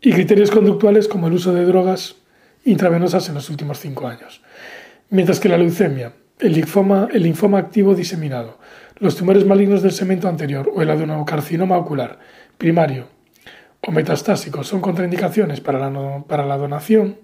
y 0.00 0.12
criterios 0.12 0.50
conductuales 0.50 1.08
como 1.08 1.26
el 1.26 1.32
uso 1.32 1.52
de 1.54 1.64
drogas 1.64 2.16
intravenosas 2.64 3.28
en 3.28 3.34
los 3.34 3.48
últimos 3.50 3.80
cinco 3.80 4.06
años. 4.06 4.42
Mientras 5.10 5.40
que 5.40 5.48
la 5.48 5.58
leucemia, 5.58 6.12
el 6.38 6.52
linfoma, 6.52 7.08
el 7.12 7.22
linfoma 7.22 7.58
activo 7.58 7.94
diseminado, 7.94 8.58
los 8.98 9.16
tumores 9.16 9.46
malignos 9.46 9.82
del 9.82 9.92
segmento 9.92 10.28
anterior 10.28 10.70
o 10.74 10.82
el 10.82 10.90
adenocarcinoma 10.90 11.78
ocular 11.78 12.18
primario 12.58 13.06
o 13.80 13.92
metastásico 13.92 14.64
son 14.64 14.80
contraindicaciones 14.80 15.60
para 15.60 15.78
la, 15.78 16.24
para 16.26 16.44
la 16.44 16.58
donación, 16.58 17.16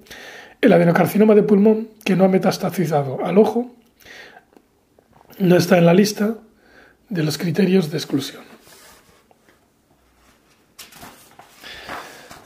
el 0.60 0.72
adenocarcinoma 0.72 1.34
de 1.34 1.42
pulmón, 1.42 1.88
que 2.04 2.16
no 2.16 2.24
ha 2.24 2.28
metastasizado 2.28 3.24
al 3.24 3.38
ojo, 3.38 3.74
no 5.38 5.56
está 5.56 5.78
en 5.78 5.86
la 5.86 5.94
lista 5.94 6.36
de 7.08 7.22
los 7.22 7.38
criterios 7.38 7.90
de 7.90 7.98
exclusión. 7.98 8.42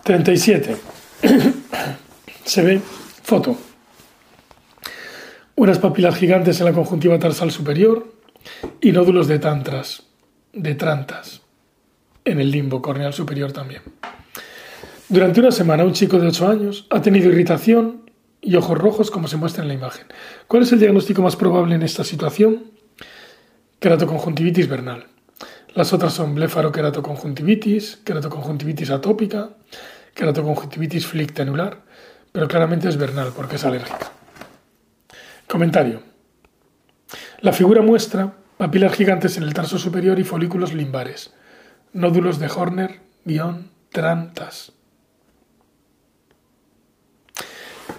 37. 0.05 0.77
Se 2.45 2.63
ve 2.63 2.81
foto. 3.23 3.59
unas 5.55 5.79
papilas 5.79 6.17
gigantes 6.17 6.61
en 6.61 6.67
la 6.67 6.73
conjuntiva 6.73 7.19
tarsal 7.19 7.51
superior 7.51 8.15
y 8.81 8.93
nódulos 8.93 9.29
de 9.29 9.39
tantras, 9.39 10.05
de 10.53 10.75
trantas, 10.75 11.43
en 12.25 12.41
el 12.41 12.51
limbo 12.51 12.81
corneal 12.81 13.13
superior 13.13 13.53
también. 13.53 13.83
Durante 15.11 15.41
una 15.41 15.51
semana, 15.51 15.85
un 15.85 15.93
chico 15.93 16.19
de 16.19 16.29
8 16.29 16.49
años 16.49 16.87
ha 16.91 17.03
tenido 17.03 17.29
irritación 17.29 18.11
y 18.41 18.57
ojos 18.57 18.79
rojos 18.79 19.11
como 19.11 19.29
se 19.29 19.37
muestra 19.37 19.63
en 19.63 19.69
la 19.69 19.75
imagen. 19.75 20.07
¿Cuál 20.47 20.63
es 20.63 20.73
el 20.73 20.79
diagnóstico 20.79 21.23
más 21.23 21.37
probable 21.37 21.75
en 21.75 21.83
esta 21.83 22.05
situación? 22.05 22.78
Queratoconjuntivitis 23.81 24.69
vernal. 24.69 25.07
Las 25.75 25.93
otras 25.93 26.13
son 26.13 26.35
blefaroqueratoconjuntivitis, 26.35 27.99
queratoconjuntivitis 28.05 28.91
atópica, 28.91 29.51
queratoconjuntivitis 30.15 31.07
flictenular, 31.07 31.85
pero 32.33 32.49
claramente 32.49 32.89
es 32.89 32.97
vernal 32.97 33.33
porque 33.37 33.55
es 33.55 33.65
alérgica. 33.65 34.11
Comentario. 35.47 36.03
La 37.41 37.53
figura 37.53 37.81
muestra 37.81 38.35
papilas 38.57 38.95
gigantes 38.95 39.37
en 39.37 39.45
el 39.45 39.55
tarso 39.55 39.79
superior 39.79 40.19
y 40.19 40.25
folículos 40.25 40.75
limbares, 40.75 41.33
nódulos 41.93 42.41
de 42.41 42.49
Horner, 42.49 43.01
guion, 43.25 43.71
trantas. 43.93 44.73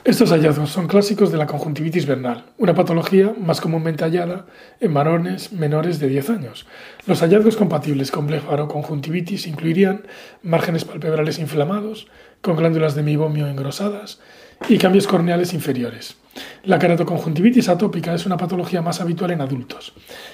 Estos 0.10 0.32
hallazgos 0.32 0.72
son 0.72 0.88
clásicos 0.88 1.32
de 1.32 1.38
la 1.38 1.45
conjuntivitis 1.45 2.08
vernal, 2.08 2.45
una 2.58 2.74
patología 2.74 3.32
más 3.39 3.62
comúnmente 3.62 4.04
hallada 4.04 4.48
en 4.80 4.91
varones 4.91 5.54
menores 5.54 6.00
de 6.00 6.08
10 6.08 6.32
años. 6.32 6.65
Los 7.06 7.19
hallazgos 7.19 7.56
compatibles 7.56 8.10
con 8.10 8.26
blefaroconjuntivitis 8.26 9.45
incluirían 9.45 10.08
márgenes 10.41 10.84
palpebrales 10.84 11.38
inflamados, 11.38 12.08
con 12.41 12.56
glándulas 12.56 12.95
de 12.95 13.04
mibomio 13.04 13.45
engrosadas 13.45 14.19
y 14.67 14.80
cambios 14.80 15.06
corneales 15.06 15.54
inferiores. 15.54 16.15
La 16.63 16.80
keratoconjuntivitis 16.80 17.69
atópica 17.69 18.15
es 18.15 18.26
una 18.26 18.38
patología 18.38 18.82
más 18.82 19.02
habitual 19.02 19.30
en 19.30 19.41
adultos 19.41 19.93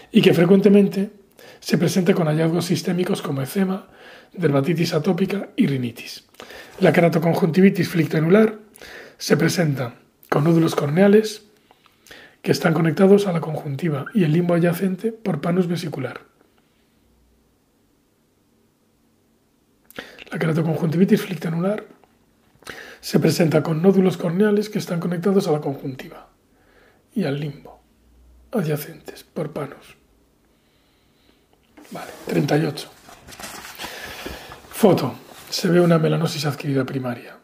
y 0.09 0.21
que 0.21 0.33
frecuentemente 0.33 1.09
se 1.59 1.77
presenta 1.77 2.13
con 2.13 2.27
hallazgos 2.27 2.63
sistémicos 2.63 3.21
como 3.21 3.41
eczema, 3.41 3.89
dermatitis 4.31 4.93
atópica 4.93 5.49
y 5.57 5.67
rinitis. 5.67 6.23
La 6.79 6.93
keratoconjuntivitis 6.93 7.89
flictenular 7.89 8.63
se 9.17 9.37
presenta 9.37 9.95
con 10.29 10.43
nódulos 10.43 10.75
corneales 10.75 11.43
que 12.41 12.51
están 12.51 12.73
conectados 12.73 13.27
a 13.27 13.33
la 13.33 13.41
conjuntiva 13.41 14.05
y 14.13 14.23
el 14.23 14.33
limbo 14.33 14.53
adyacente 14.53 15.11
por 15.11 15.41
panus 15.41 15.67
vesicular. 15.67 16.21
La 20.31 20.39
keratoconjuntivitis 20.39 21.21
flictenular 21.21 21.85
se 22.99 23.19
presenta 23.19 23.63
con 23.63 23.81
nódulos 23.81 24.17
corneales 24.17 24.69
que 24.69 24.79
están 24.79 24.99
conectados 24.99 25.47
a 25.47 25.51
la 25.51 25.61
conjuntiva 25.61 26.29
y 27.13 27.23
al 27.23 27.39
limbo 27.39 27.81
adyacentes 28.51 29.23
por 29.23 29.53
panus. 29.53 29.95
Vale, 31.91 32.11
38. 32.27 32.89
Foto. 34.71 35.15
Se 35.49 35.69
ve 35.69 35.79
una 35.79 35.97
melanosis 35.97 36.45
adquirida 36.45 36.83
primaria 36.83 37.34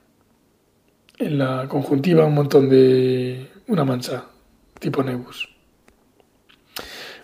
en 1.21 1.37
la 1.37 1.67
conjuntiva 1.67 2.25
un 2.25 2.33
montón 2.33 2.69
de... 2.69 3.47
una 3.67 3.85
mancha 3.85 4.25
tipo 4.79 5.03
nebus. 5.03 5.47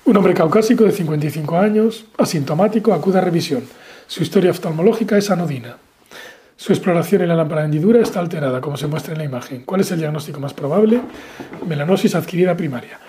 Un 0.05 0.15
hombre 0.15 0.33
caucásico 0.33 0.83
de 0.83 0.91
55 0.91 1.57
años, 1.57 2.05
asintomático, 2.17 2.93
acude 2.93 3.17
a 3.17 3.21
revisión. 3.21 3.63
Su 4.05 4.23
historia 4.23 4.51
oftalmológica 4.51 5.17
es 5.17 5.29
anodina. 5.31 5.77
Su 6.55 6.71
exploración 6.71 7.23
en 7.23 7.27
la 7.29 7.35
lámpara 7.35 7.61
de 7.61 7.65
hendidura 7.65 7.99
está 8.01 8.19
alterada, 8.19 8.61
como 8.61 8.77
se 8.77 8.87
muestra 8.87 9.13
en 9.13 9.19
la 9.19 9.25
imagen. 9.25 9.63
¿Cuál 9.65 9.81
es 9.81 9.91
el 9.91 9.99
diagnóstico 9.99 10.39
más 10.39 10.53
probable? 10.53 11.01
Melanosis 11.67 12.15
adquirida 12.15 12.55
primaria. 12.55 12.99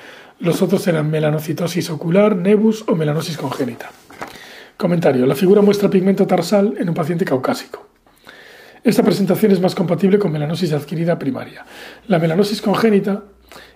Los 0.41 0.61
otros 0.63 0.83
serán 0.83 1.11
melanocitosis 1.11 1.91
ocular, 1.91 2.35
nebus 2.35 2.85
o 2.89 2.95
melanosis 2.95 3.37
congénita. 3.37 3.91
Comentario. 4.77 5.27
La 5.27 5.35
figura 5.35 5.63
muestra 5.63 5.91
pigmento 5.91 6.27
tarsal 6.27 6.75
en 6.79 6.89
un 6.89 6.95
paciente 6.95 7.25
caucásico. 7.25 7.88
Esta 8.85 9.03
presentación 9.03 9.53
es 9.53 9.61
más 9.61 9.75
compatible 9.75 10.19
con 10.19 10.33
melanosis 10.33 10.73
adquirida 10.73 11.19
primaria. 11.19 11.65
La 12.07 12.19
melanosis 12.19 12.63
congénita 12.63 13.25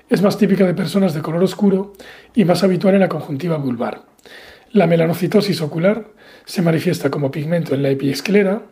es 0.08 0.22
más 0.22 0.38
típica 0.38 0.66
de 0.66 0.74
personas 0.74 1.14
de 1.14 1.22
color 1.22 1.42
oscuro 1.42 1.94
y 2.34 2.44
más 2.44 2.62
habitual 2.62 2.94
en 2.94 3.00
la 3.00 3.08
conjuntiva 3.08 3.56
vulvar. 3.56 4.02
La 4.72 4.86
melanocitosis 4.86 5.60
ocular 5.60 6.06
se 6.44 6.62
manifiesta 6.62 7.10
como 7.10 7.30
pigmento 7.30 7.74
en 7.74 7.82
la 7.82 7.90
epiesclera 7.90 8.62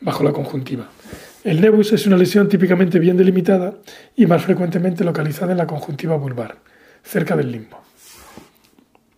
bajo 0.00 0.22
la 0.24 0.32
conjuntiva. 0.32 0.88
El 1.44 1.60
nebus 1.60 1.92
es 1.92 2.06
una 2.06 2.16
lesión 2.16 2.48
típicamente 2.48 2.98
bien 2.98 3.16
delimitada 3.16 3.74
y 4.14 4.26
más 4.26 4.42
frecuentemente 4.42 5.02
localizada 5.04 5.52
en 5.52 5.58
la 5.58 5.66
conjuntiva 5.66 6.16
vulvar, 6.16 6.58
cerca 7.02 7.36
del 7.36 7.50
limbo. 7.50 7.80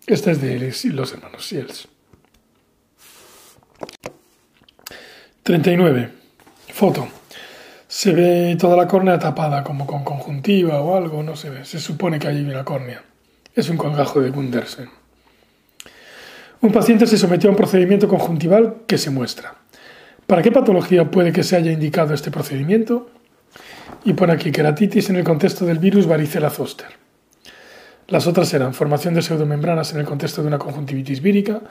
Esta 0.07 0.31
es 0.31 0.40
de 0.40 0.73
los 0.93 1.12
hermanos 1.12 1.47
Siels. 1.47 1.88
39. 5.43 6.24
Foto. 6.75 7.07
Se 7.87 8.11
ve 8.11 8.57
toda 8.59 8.77
la 8.77 8.89
córnea 8.89 9.17
tapada 9.17 9.63
como 9.63 9.87
con 9.87 10.03
conjuntiva 10.03 10.81
o 10.81 10.97
algo, 10.97 11.23
no 11.23 11.37
se 11.37 11.49
ve. 11.49 11.65
Se 11.65 11.79
supone 11.79 12.19
que 12.19 12.27
hay 12.27 12.41
una 12.41 12.65
córnea. 12.65 13.01
Es 13.55 13.69
un 13.69 13.77
colgajo 13.77 14.21
de 14.21 14.31
Gundersen. 14.31 14.91
Un 16.63 16.73
paciente 16.73 17.07
se 17.07 17.17
sometió 17.17 17.49
a 17.49 17.53
un 17.53 17.57
procedimiento 17.57 18.09
conjuntival 18.09 18.79
que 18.89 18.99
se 18.99 19.11
muestra. 19.11 19.55
¿Para 20.27 20.43
qué 20.43 20.51
patología 20.51 21.09
puede 21.09 21.33
que 21.33 21.45
se 21.45 21.55
haya 21.55 21.71
indicado 21.71 22.13
este 22.13 22.33
procedimiento? 22.33 23.09
Y 24.05 24.15
pone 24.15 24.33
aquí 24.33 24.51
queratitis 24.51 25.11
en 25.11 25.17
el 25.17 25.23
contexto 25.23 25.65
del 25.65 25.79
virus 25.79 26.09
varicela 26.09 26.51
zoster. 26.51 27.04
Las 28.09 28.27
otras 28.27 28.53
eran 28.53 28.75
formación 28.75 29.14
de 29.14 29.23
pseudomembranas 29.23 29.95
en 29.95 30.01
el 30.01 30.05
contexto 30.05 30.43
de 30.43 30.49
una 30.49 30.59
conjuntivitis 30.59 31.23
vírica, 31.23 31.62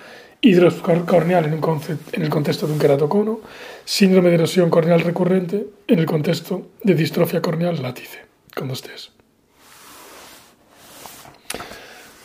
hidros 0.41 0.75
corneal 0.75 1.45
en, 1.45 1.53
el 1.53 2.29
contexto 2.29 2.65
de 2.65 2.73
un 2.73 2.79
queratocono, 2.79 3.41
síndrome 3.85 4.29
de 4.29 4.35
erosión 4.35 4.71
corneal 4.71 5.01
recurrente 5.01 5.67
en 5.87 5.99
el 5.99 6.07
contexto 6.07 6.71
de 6.83 6.95
distrofia 6.95 7.41
corneal 7.41 7.81
látice, 7.81 8.19
con 8.55 8.67
dos 8.67 8.81
T's. 8.81 9.11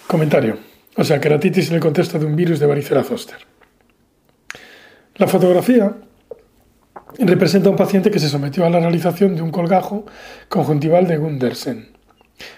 Comentario. 0.06 0.56
O 0.96 1.04
sea, 1.04 1.20
queratitis 1.20 1.68
en 1.68 1.76
el 1.76 1.80
contexto 1.80 2.18
de 2.18 2.24
un 2.24 2.34
virus 2.34 2.58
de 2.58 2.66
varicela 2.66 3.04
zoster. 3.04 3.36
La 5.16 5.28
fotografía 5.28 5.94
representa 7.18 7.68
a 7.68 7.72
un 7.72 7.76
paciente 7.76 8.10
que 8.10 8.18
se 8.18 8.30
sometió 8.30 8.64
a 8.64 8.70
la 8.70 8.80
realización 8.80 9.36
de 9.36 9.42
un 9.42 9.50
colgajo 9.50 10.06
conjuntival 10.48 11.06
de 11.06 11.18
Gundersen 11.18 11.97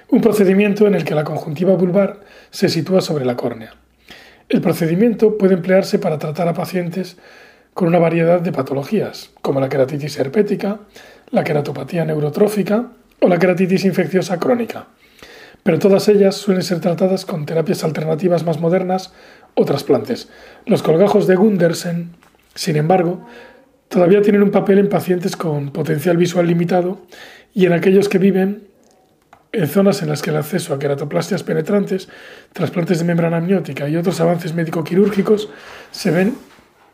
un 0.09 0.21
procedimiento 0.21 0.87
en 0.87 0.95
el 0.95 1.05
que 1.05 1.15
la 1.15 1.25
conjuntiva 1.25 1.75
vulvar 1.75 2.21
se 2.51 2.69
sitúa 2.69 3.01
sobre 3.01 3.25
la 3.25 3.37
córnea. 3.37 3.75
El 4.49 4.61
procedimiento 4.61 5.39
puede 5.39 5.55
emplearse 5.55 5.99
para 5.99 6.19
tratar 6.19 6.49
a 6.49 6.55
pacientes 6.55 7.17
con 7.75 7.89
una 7.89 7.99
variedad 7.99 8.41
de 8.41 8.53
patologías, 8.53 9.31
como 9.43 9.61
la 9.61 9.69
queratitis 9.69 10.19
herpética, 10.19 10.81
la 11.31 11.45
queratopatía 11.45 12.05
neurotrófica 12.05 12.91
o 13.21 13.29
la 13.29 13.39
queratitis 13.39 13.85
infecciosa 13.85 14.39
crónica. 14.39 14.89
Pero 15.63 15.79
todas 15.79 16.09
ellas 16.09 16.37
suelen 16.37 16.63
ser 16.63 16.81
tratadas 16.81 17.25
con 17.25 17.47
terapias 17.47 17.85
alternativas 17.85 18.45
más 18.45 18.61
modernas 18.61 19.13
o 19.55 19.65
trasplantes. 19.65 20.29
Los 20.67 20.83
colgajos 20.83 21.27
de 21.27 21.37
Gundersen, 21.37 22.11
sin 22.55 22.77
embargo, 22.77 23.27
todavía 23.89 24.23
tienen 24.23 24.43
un 24.43 24.51
papel 24.51 24.79
en 24.79 24.89
pacientes 24.89 25.37
con 25.37 25.71
potencial 25.71 26.17
visual 26.17 26.47
limitado 26.47 27.03
y 27.53 27.67
en 27.67 27.73
aquellos 27.73 28.09
que 28.09 28.19
viven 28.19 28.70
en 29.53 29.69
zonas 29.69 30.03
en 30.03 30.09
las 30.09 30.23
que 30.23 30.31
el 30.31 30.37
acceso 30.37 30.75
a 30.75 30.79
queratoplastias 30.79 31.43
penetrantes, 31.43 32.09
trasplantes 32.53 32.99
de 32.99 33.05
membrana 33.05 33.39
amniótica 33.39 33.89
y 33.89 33.97
otros 33.97 34.21
avances 34.21 34.55
médico-quirúrgicos 34.55 35.49
se 35.91 36.11
ven 36.11 36.35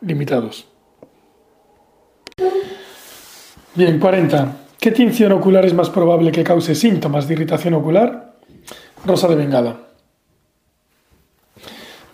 limitados. 0.01 0.67
Bien, 3.75 3.99
40. 3.99 4.57
¿Qué 4.81 4.91
tinción 4.91 5.33
ocular 5.33 5.67
es 5.67 5.75
más 5.75 5.91
probable 5.91 6.33
que 6.33 6.45
cause 6.45 6.75
síntomas 6.75 7.29
de 7.29 7.35
irritación 7.35 7.75
ocular? 7.75 8.37
Rosa 9.05 9.29
de 9.29 9.35
bengala. 9.35 9.77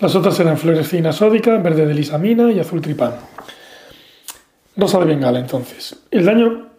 Las 0.00 0.16
otras 0.16 0.38
eran 0.40 0.58
fluoresceína 0.58 1.12
sódica, 1.12 1.58
verde 1.58 1.86
de 1.86 1.94
lisamina 1.94 2.50
y 2.50 2.58
azul 2.58 2.80
tripán. 2.80 3.14
Rosa 4.76 4.98
de 4.98 5.04
bengala, 5.04 5.38
entonces. 5.38 5.96
El 6.10 6.24
daño 6.24 6.71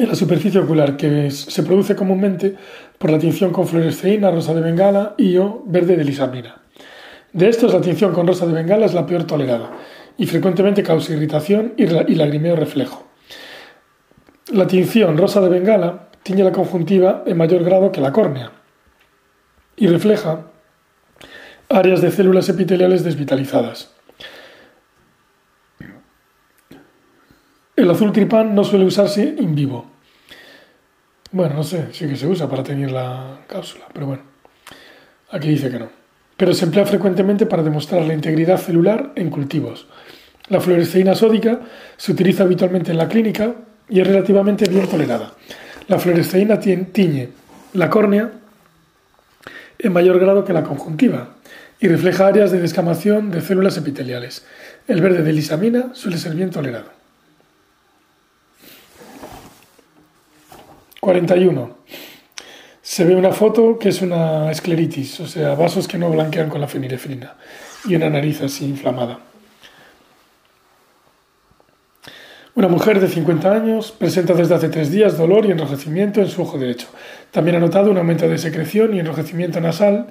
en 0.00 0.08
la 0.08 0.14
superficie 0.14 0.60
ocular 0.60 0.96
que 0.96 1.30
se 1.30 1.62
produce 1.62 1.94
comúnmente 1.94 2.56
por 2.98 3.10
la 3.10 3.18
tinción 3.18 3.52
con 3.52 3.66
fluoresceína, 3.66 4.30
rosa 4.30 4.54
de 4.54 4.62
bengala 4.62 5.14
y 5.18 5.36
o 5.36 5.62
verde 5.66 5.96
de 5.96 6.04
lisamina. 6.04 6.62
De 7.32 7.48
estos, 7.48 7.72
la 7.74 7.80
tinción 7.80 8.12
con 8.12 8.26
rosa 8.26 8.46
de 8.46 8.54
bengala 8.54 8.86
es 8.86 8.94
la 8.94 9.06
peor 9.06 9.24
tolerada 9.24 9.70
y 10.16 10.26
frecuentemente 10.26 10.82
causa 10.82 11.12
irritación 11.12 11.74
y 11.76 12.14
lagrimeo 12.14 12.56
reflejo. 12.56 13.06
La 14.52 14.66
tinción 14.66 15.16
rosa 15.18 15.40
de 15.40 15.48
bengala 15.48 16.08
tiñe 16.22 16.44
la 16.44 16.52
conjuntiva 16.52 17.22
en 17.26 17.36
mayor 17.36 17.62
grado 17.62 17.92
que 17.92 18.00
la 18.00 18.12
córnea 18.12 18.52
y 19.76 19.86
refleja 19.86 20.46
áreas 21.68 22.00
de 22.00 22.10
células 22.10 22.48
epiteliales 22.48 23.04
desvitalizadas. 23.04 23.94
El 27.76 27.90
azul 27.90 28.12
tripán 28.12 28.54
no 28.54 28.64
suele 28.64 28.84
usarse 28.84 29.36
en 29.38 29.54
vivo. 29.54 29.89
Bueno, 31.32 31.54
no 31.54 31.62
sé, 31.62 31.86
sí 31.92 32.08
que 32.08 32.16
se 32.16 32.26
usa 32.26 32.48
para 32.48 32.64
tener 32.64 32.90
la 32.90 33.38
cápsula, 33.46 33.84
pero 33.92 34.06
bueno, 34.06 34.22
aquí 35.30 35.48
dice 35.48 35.70
que 35.70 35.78
no. 35.78 35.88
Pero 36.36 36.52
se 36.54 36.64
emplea 36.64 36.84
frecuentemente 36.86 37.46
para 37.46 37.62
demostrar 37.62 38.02
la 38.04 38.14
integridad 38.14 38.58
celular 38.58 39.12
en 39.14 39.30
cultivos. 39.30 39.86
La 40.48 40.60
fluoresceína 40.60 41.14
sódica 41.14 41.60
se 41.96 42.10
utiliza 42.10 42.42
habitualmente 42.42 42.90
en 42.90 42.98
la 42.98 43.06
clínica 43.06 43.54
y 43.88 44.00
es 44.00 44.06
relativamente 44.06 44.68
bien 44.68 44.88
tolerada. 44.88 45.34
La 45.86 46.00
fluoresceína 46.00 46.58
tiñe 46.58 47.28
la 47.74 47.88
córnea 47.90 48.32
en 49.78 49.92
mayor 49.92 50.18
grado 50.18 50.44
que 50.44 50.52
la 50.52 50.64
conjuntiva 50.64 51.36
y 51.78 51.86
refleja 51.86 52.26
áreas 52.26 52.50
de 52.50 52.60
descamación 52.60 53.30
de 53.30 53.40
células 53.40 53.76
epiteliales. 53.76 54.44
El 54.88 55.00
verde 55.00 55.22
de 55.22 55.32
lisamina 55.32 55.94
suele 55.94 56.18
ser 56.18 56.34
bien 56.34 56.50
tolerado. 56.50 56.99
41. 61.00 61.78
Se 62.82 63.04
ve 63.04 63.14
una 63.14 63.32
foto 63.32 63.78
que 63.78 63.88
es 63.88 64.02
una 64.02 64.50
escleritis, 64.50 65.20
o 65.20 65.26
sea, 65.26 65.54
vasos 65.54 65.88
que 65.88 65.98
no 65.98 66.10
blanquean 66.10 66.48
con 66.48 66.60
la 66.60 66.68
fenilefrina 66.68 67.36
y 67.86 67.94
una 67.94 68.10
nariz 68.10 68.42
así 68.42 68.66
inflamada. 68.66 69.20
Una 72.54 72.68
mujer 72.68 73.00
de 73.00 73.08
50 73.08 73.52
años 73.52 73.92
presenta 73.92 74.34
desde 74.34 74.54
hace 74.54 74.68
tres 74.68 74.90
días 74.90 75.16
dolor 75.16 75.46
y 75.46 75.52
enrojecimiento 75.52 76.20
en 76.20 76.28
su 76.28 76.42
ojo 76.42 76.58
derecho. 76.58 76.88
También 77.30 77.56
ha 77.56 77.60
notado 77.60 77.90
un 77.90 77.98
aumento 77.98 78.28
de 78.28 78.38
secreción 78.38 78.94
y 78.94 78.98
enrojecimiento 78.98 79.60
nasal 79.60 80.08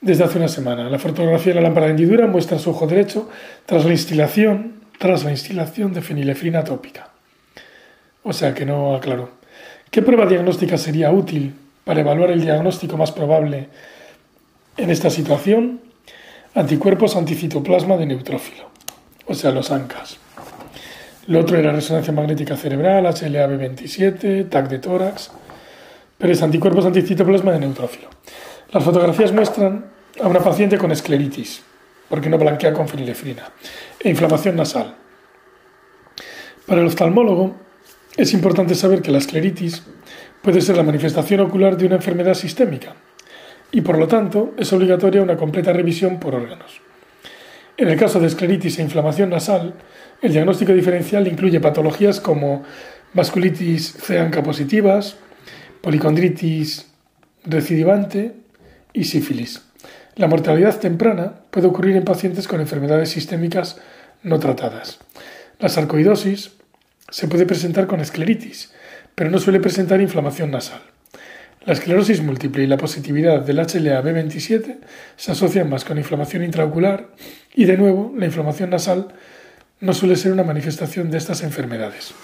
desde 0.00 0.24
hace 0.24 0.38
una 0.38 0.48
semana. 0.48 0.90
La 0.90 0.98
fotografía 0.98 1.54
de 1.54 1.60
la 1.60 1.68
lámpara 1.68 1.86
de 1.86 1.92
hendidura 1.92 2.26
muestra 2.26 2.58
su 2.58 2.70
ojo 2.70 2.86
derecho 2.86 3.30
tras 3.66 3.84
la 3.84 3.92
instilación, 3.92 4.82
tras 4.98 5.24
la 5.24 5.30
instilación 5.30 5.94
de 5.94 6.02
fenilefrina 6.02 6.64
tópica. 6.64 7.10
O 8.24 8.32
sea 8.32 8.52
que 8.52 8.66
no 8.66 8.94
aclaró. 8.94 9.30
¿Qué 9.90 10.02
prueba 10.02 10.26
diagnóstica 10.26 10.76
sería 10.76 11.10
útil 11.10 11.54
para 11.84 12.00
evaluar 12.00 12.30
el 12.30 12.40
diagnóstico 12.40 12.96
más 12.96 13.12
probable 13.12 13.68
en 14.76 14.90
esta 14.90 15.10
situación? 15.10 15.80
Anticuerpos 16.54 17.16
anticitoplasma 17.16 17.96
de 17.96 18.06
neutrófilo, 18.06 18.70
o 19.26 19.34
sea, 19.34 19.52
los 19.52 19.70
ANCAS. 19.70 20.18
Lo 21.26 21.40
otro 21.40 21.58
era 21.58 21.72
resonancia 21.72 22.12
magnética 22.12 22.56
cerebral, 22.56 23.04
HLA-B27, 23.06 24.48
TAC 24.48 24.68
de 24.68 24.78
tórax, 24.78 25.30
pero 26.18 26.32
es 26.32 26.42
anticuerpos 26.42 26.86
anticitoplasma 26.86 27.52
de 27.52 27.60
neutrófilo. 27.60 28.08
Las 28.72 28.84
fotografías 28.84 29.32
muestran 29.32 29.86
a 30.22 30.28
una 30.28 30.40
paciente 30.40 30.78
con 30.78 30.92
escleritis, 30.92 31.62
porque 32.08 32.30
no 32.30 32.38
blanquea 32.38 32.72
con 32.72 32.88
fenilefrina, 32.88 33.50
e 34.00 34.08
inflamación 34.08 34.56
nasal. 34.56 34.94
Para 36.66 36.80
el 36.80 36.86
oftalmólogo, 36.86 37.65
es 38.16 38.32
importante 38.32 38.74
saber 38.74 39.02
que 39.02 39.10
la 39.10 39.18
escleritis 39.18 39.82
puede 40.42 40.60
ser 40.60 40.76
la 40.76 40.82
manifestación 40.82 41.40
ocular 41.40 41.76
de 41.76 41.86
una 41.86 41.96
enfermedad 41.96 42.34
sistémica 42.34 42.94
y 43.70 43.82
por 43.82 43.98
lo 43.98 44.08
tanto 44.08 44.54
es 44.56 44.72
obligatoria 44.72 45.22
una 45.22 45.36
completa 45.36 45.72
revisión 45.72 46.18
por 46.18 46.34
órganos. 46.34 46.80
En 47.76 47.88
el 47.88 47.98
caso 47.98 48.20
de 48.20 48.26
escleritis 48.26 48.78
e 48.78 48.82
inflamación 48.82 49.30
nasal, 49.30 49.74
el 50.22 50.32
diagnóstico 50.32 50.72
diferencial 50.72 51.28
incluye 51.28 51.60
patologías 51.60 52.20
como 52.20 52.64
vasculitis 53.12 53.92
ceanca 54.00 54.42
positivas, 54.42 55.16
policondritis 55.82 56.86
recidivante 57.44 58.32
y 58.94 59.04
sífilis. 59.04 59.62
La 60.14 60.26
mortalidad 60.26 60.78
temprana 60.78 61.34
puede 61.50 61.66
ocurrir 61.66 61.96
en 61.96 62.04
pacientes 62.04 62.48
con 62.48 62.62
enfermedades 62.62 63.10
sistémicas 63.10 63.78
no 64.22 64.38
tratadas. 64.38 64.98
La 65.58 65.68
sarcoidosis 65.68 66.55
se 67.08 67.28
puede 67.28 67.46
presentar 67.46 67.86
con 67.86 68.00
escleritis, 68.00 68.72
pero 69.14 69.30
no 69.30 69.38
suele 69.38 69.60
presentar 69.60 70.00
inflamación 70.00 70.50
nasal. 70.50 70.80
La 71.64 71.72
esclerosis 71.72 72.22
múltiple 72.22 72.62
y 72.62 72.66
la 72.68 72.76
positividad 72.76 73.40
del 73.40 73.58
HLA-B27 73.58 74.78
se 75.16 75.32
asocian 75.32 75.68
más 75.68 75.84
con 75.84 75.98
inflamación 75.98 76.44
intraocular 76.44 77.10
y, 77.54 77.64
de 77.64 77.76
nuevo, 77.76 78.12
la 78.16 78.26
inflamación 78.26 78.70
nasal 78.70 79.08
no 79.80 79.92
suele 79.92 80.16
ser 80.16 80.32
una 80.32 80.44
manifestación 80.44 81.10
de 81.10 81.18
estas 81.18 81.42
enfermedades. 81.42 82.14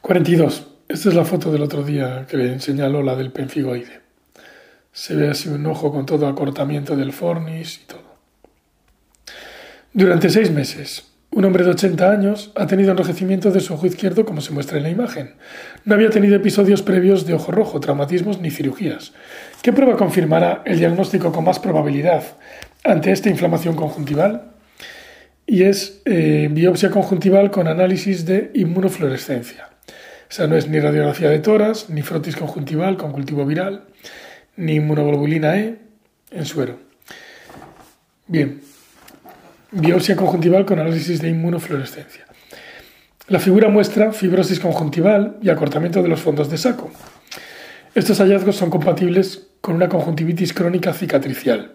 42. 0.00 0.66
Esta 0.88 1.08
es 1.08 1.14
la 1.14 1.24
foto 1.24 1.50
del 1.50 1.62
otro 1.62 1.82
día 1.82 2.26
que 2.28 2.36
le 2.36 2.60
señaló 2.60 3.02
la 3.02 3.16
del 3.16 3.32
penfigoide. 3.32 4.00
Se 4.92 5.14
ve 5.14 5.28
así 5.28 5.48
un 5.48 5.66
ojo 5.66 5.92
con 5.92 6.06
todo 6.06 6.28
acortamiento 6.28 6.96
del 6.96 7.12
fornis 7.12 7.80
y 7.82 7.86
todo. 7.86 8.14
Durante 9.92 10.28
seis 10.28 10.50
meses, 10.50 11.13
un 11.34 11.44
hombre 11.44 11.64
de 11.64 11.70
80 11.70 12.10
años 12.10 12.52
ha 12.54 12.68
tenido 12.68 12.92
enrojecimiento 12.92 13.50
de 13.50 13.58
su 13.58 13.74
ojo 13.74 13.86
izquierdo 13.86 14.24
como 14.24 14.40
se 14.40 14.52
muestra 14.52 14.76
en 14.76 14.84
la 14.84 14.90
imagen. 14.90 15.34
No 15.84 15.96
había 15.96 16.08
tenido 16.10 16.36
episodios 16.36 16.82
previos 16.82 17.26
de 17.26 17.34
ojo 17.34 17.50
rojo, 17.50 17.80
traumatismos 17.80 18.40
ni 18.40 18.52
cirugías. 18.52 19.12
¿Qué 19.60 19.72
prueba 19.72 19.96
confirmará 19.96 20.62
el 20.64 20.78
diagnóstico 20.78 21.32
con 21.32 21.44
más 21.44 21.58
probabilidad 21.58 22.22
ante 22.84 23.10
esta 23.10 23.30
inflamación 23.30 23.74
conjuntival? 23.74 24.52
Y 25.44 25.64
es 25.64 26.02
eh, 26.04 26.48
biopsia 26.52 26.90
conjuntival 26.90 27.50
con 27.50 27.66
análisis 27.66 28.24
de 28.24 28.52
inmunofluorescencia. 28.54 29.70
O 29.88 30.32
sea, 30.32 30.46
no 30.46 30.56
es 30.56 30.68
ni 30.68 30.78
radiografía 30.78 31.30
de 31.30 31.40
toras, 31.40 31.90
ni 31.90 32.02
frotis 32.02 32.36
conjuntival 32.36 32.96
con 32.96 33.10
cultivo 33.10 33.44
viral, 33.44 33.86
ni 34.56 34.76
inmunoglobulina 34.76 35.58
E 35.58 35.78
en 36.30 36.44
suero. 36.44 36.78
Bien, 38.26 38.60
biopsia 39.74 40.16
conjuntival 40.16 40.64
con 40.64 40.78
análisis 40.78 41.20
de 41.20 41.28
inmunofluorescencia. 41.28 42.24
La 43.28 43.40
figura 43.40 43.68
muestra 43.68 44.12
fibrosis 44.12 44.60
conjuntival 44.60 45.38
y 45.42 45.50
acortamiento 45.50 46.02
de 46.02 46.08
los 46.08 46.20
fondos 46.20 46.50
de 46.50 46.58
saco. 46.58 46.92
Estos 47.94 48.18
hallazgos 48.18 48.56
son 48.56 48.70
compatibles 48.70 49.48
con 49.60 49.74
una 49.76 49.88
conjuntivitis 49.88 50.52
crónica 50.52 50.92
cicatricial. 50.92 51.72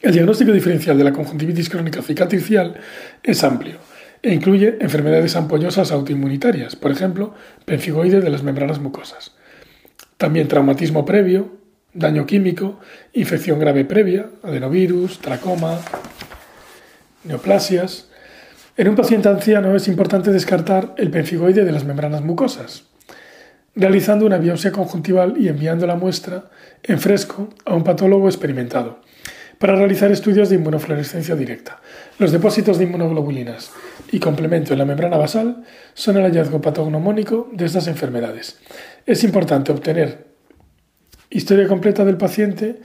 El 0.00 0.12
diagnóstico 0.12 0.52
diferencial 0.52 0.96
de 0.96 1.04
la 1.04 1.12
conjuntivitis 1.12 1.68
crónica 1.68 2.02
cicatricial 2.02 2.76
es 3.22 3.44
amplio 3.44 3.78
e 4.22 4.32
incluye 4.32 4.78
enfermedades 4.80 5.36
ampollosas 5.36 5.90
autoinmunitarias, 5.90 6.76
por 6.76 6.92
ejemplo, 6.92 7.34
penfigoide 7.64 8.20
de 8.20 8.30
las 8.30 8.42
membranas 8.42 8.78
mucosas. 8.78 9.34
También 10.16 10.48
traumatismo 10.48 11.04
previo, 11.04 11.56
daño 11.92 12.24
químico, 12.24 12.78
infección 13.12 13.58
grave 13.58 13.84
previa, 13.84 14.30
adenovirus, 14.42 15.18
tracoma, 15.18 15.80
neoplasias. 17.24 18.08
En 18.76 18.88
un 18.88 18.96
paciente 18.96 19.28
anciano 19.28 19.74
es 19.76 19.88
importante 19.88 20.32
descartar 20.32 20.94
el 20.96 21.10
penfigoide 21.10 21.64
de 21.64 21.72
las 21.72 21.84
membranas 21.84 22.22
mucosas, 22.22 22.84
realizando 23.74 24.26
una 24.26 24.38
biopsia 24.38 24.72
conjuntival 24.72 25.34
y 25.38 25.48
enviando 25.48 25.86
la 25.86 25.96
muestra 25.96 26.50
en 26.82 26.98
fresco 26.98 27.50
a 27.64 27.74
un 27.74 27.84
patólogo 27.84 28.28
experimentado 28.28 29.00
para 29.62 29.76
realizar 29.76 30.10
estudios 30.10 30.48
de 30.48 30.56
inmunofluorescencia 30.56 31.36
directa. 31.36 31.80
Los 32.18 32.32
depósitos 32.32 32.78
de 32.78 32.84
inmunoglobulinas 32.84 33.70
y 34.10 34.18
complemento 34.18 34.72
en 34.72 34.80
la 34.80 34.84
membrana 34.84 35.16
basal 35.16 35.62
son 35.94 36.16
el 36.16 36.24
hallazgo 36.24 36.60
patognomónico 36.60 37.48
de 37.52 37.66
estas 37.66 37.86
enfermedades. 37.86 38.58
Es 39.06 39.22
importante 39.22 39.70
obtener 39.70 40.26
historia 41.30 41.68
completa 41.68 42.04
del 42.04 42.16
paciente 42.16 42.80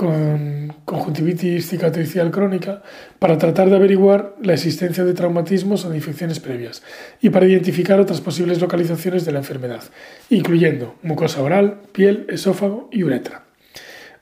con 0.00 0.74
conjuntivitis 0.86 1.68
cicatricial 1.68 2.30
crónica 2.30 2.82
para 3.18 3.36
tratar 3.36 3.68
de 3.68 3.76
averiguar 3.76 4.34
la 4.42 4.54
existencia 4.54 5.04
de 5.04 5.12
traumatismos 5.12 5.84
o 5.84 5.90
de 5.90 5.96
infecciones 5.96 6.40
previas 6.40 6.82
y 7.20 7.28
para 7.28 7.44
identificar 7.44 8.00
otras 8.00 8.22
posibles 8.22 8.62
localizaciones 8.62 9.26
de 9.26 9.32
la 9.32 9.40
enfermedad, 9.40 9.82
incluyendo 10.30 10.94
mucosa 11.02 11.42
oral, 11.42 11.82
piel, 11.92 12.24
esófago 12.30 12.88
y 12.90 13.04
uretra. 13.04 13.44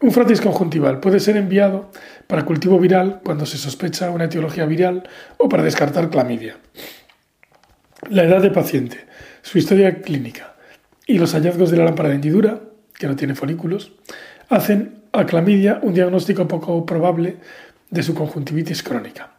Un 0.01 0.11
frotis 0.11 0.41
conjuntival 0.41 0.99
puede 0.99 1.21
ser 1.21 1.37
enviado 1.37 1.93
para 2.27 2.45
cultivo 2.45 2.81
viral 2.81 3.21
cuando 3.23 3.47
se 3.47 3.57
sospecha 3.57 4.11
una 4.11 4.25
etiología 4.25 4.67
viral 4.67 5.09
o 5.37 5.49
para 5.49 5.63
descartar 5.63 6.11
clamidia. 6.11 6.57
La 8.11 8.25
edad 8.25 8.43
de 8.43 8.51
paciente, 8.51 9.07
su 9.43 9.59
historia 9.59 10.03
clínica 10.03 10.57
y 11.07 11.19
los 11.19 11.35
hallazgos 11.35 11.71
de 11.71 11.77
la 11.77 11.85
lámpara 11.85 12.09
de 12.09 12.17
hendidura, 12.17 12.63
que 12.99 13.07
no 13.07 13.15
tiene 13.15 13.37
folículos, 13.37 13.93
hacen 14.49 14.98
a 15.13 15.27
clamidia 15.27 15.81
un 15.83 15.95
diagnóstico 15.95 16.47
poco 16.47 16.85
probable 16.85 17.37
de 17.91 18.03
su 18.03 18.15
conjuntivitis 18.15 18.83
crónica. 18.83 19.33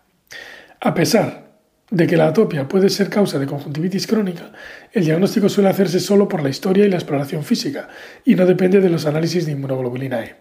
A 0.81 0.93
pesar 0.93 1.49
de 1.91 2.07
que 2.07 2.17
la 2.17 2.27
atopia 2.27 2.67
puede 2.67 2.89
ser 2.89 3.09
causa 3.09 3.39
de 3.39 3.47
conjuntivitis 3.47 4.07
crónica, 4.07 4.51
el 4.91 5.05
diagnóstico 5.05 5.49
suele 5.49 5.69
hacerse 5.69 5.99
solo 5.99 6.27
por 6.27 6.43
la 6.43 6.49
historia 6.49 6.85
y 6.85 6.89
la 6.89 6.97
exploración 6.97 7.43
física 7.43 7.89
y 8.25 8.35
no 8.35 8.45
depende 8.45 8.79
de 8.79 8.89
los 8.89 9.05
análisis 9.05 9.45
de 9.45 9.53
inmunoglobulina 9.53 10.23
E. 10.23 10.35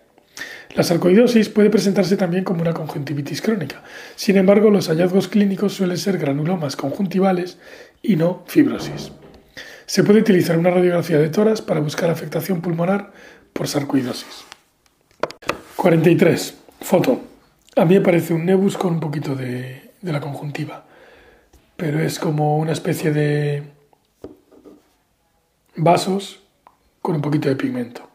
La 0.74 0.82
sarcoidosis 0.82 1.48
puede 1.48 1.70
presentarse 1.70 2.16
también 2.16 2.44
como 2.44 2.60
una 2.60 2.74
conjuntivitis 2.74 3.40
crónica. 3.40 3.82
Sin 4.16 4.36
embargo, 4.36 4.70
los 4.70 4.88
hallazgos 4.88 5.28
clínicos 5.28 5.72
suelen 5.72 5.96
ser 5.96 6.18
granulomas 6.18 6.76
conjuntivales 6.76 7.58
y 8.02 8.16
no 8.16 8.44
fibrosis. 8.46 9.12
Se 9.86 10.04
puede 10.04 10.20
utilizar 10.20 10.58
una 10.58 10.70
radiografía 10.70 11.18
de 11.18 11.30
toras 11.30 11.62
para 11.62 11.80
buscar 11.80 12.10
afectación 12.10 12.60
pulmonar 12.60 13.12
por 13.54 13.66
sarcoidosis. 13.66 14.47
43. 15.78 16.54
Foto. 16.80 17.20
A 17.76 17.84
mí 17.84 17.94
me 17.94 18.00
parece 18.00 18.34
un 18.34 18.44
nebus 18.44 18.76
con 18.76 18.94
un 18.94 19.00
poquito 19.00 19.36
de, 19.36 19.92
la 20.02 20.20
conjuntiva, 20.20 20.84
pero 21.76 22.00
es 22.00 22.18
como 22.18 22.58
una 22.58 22.72
especie 22.72 23.12
de 23.12 23.62
vasos 25.76 26.40
con 27.00 27.14
un 27.14 27.22
poquito 27.22 27.48
de 27.48 27.54
pigmento. 27.54 28.10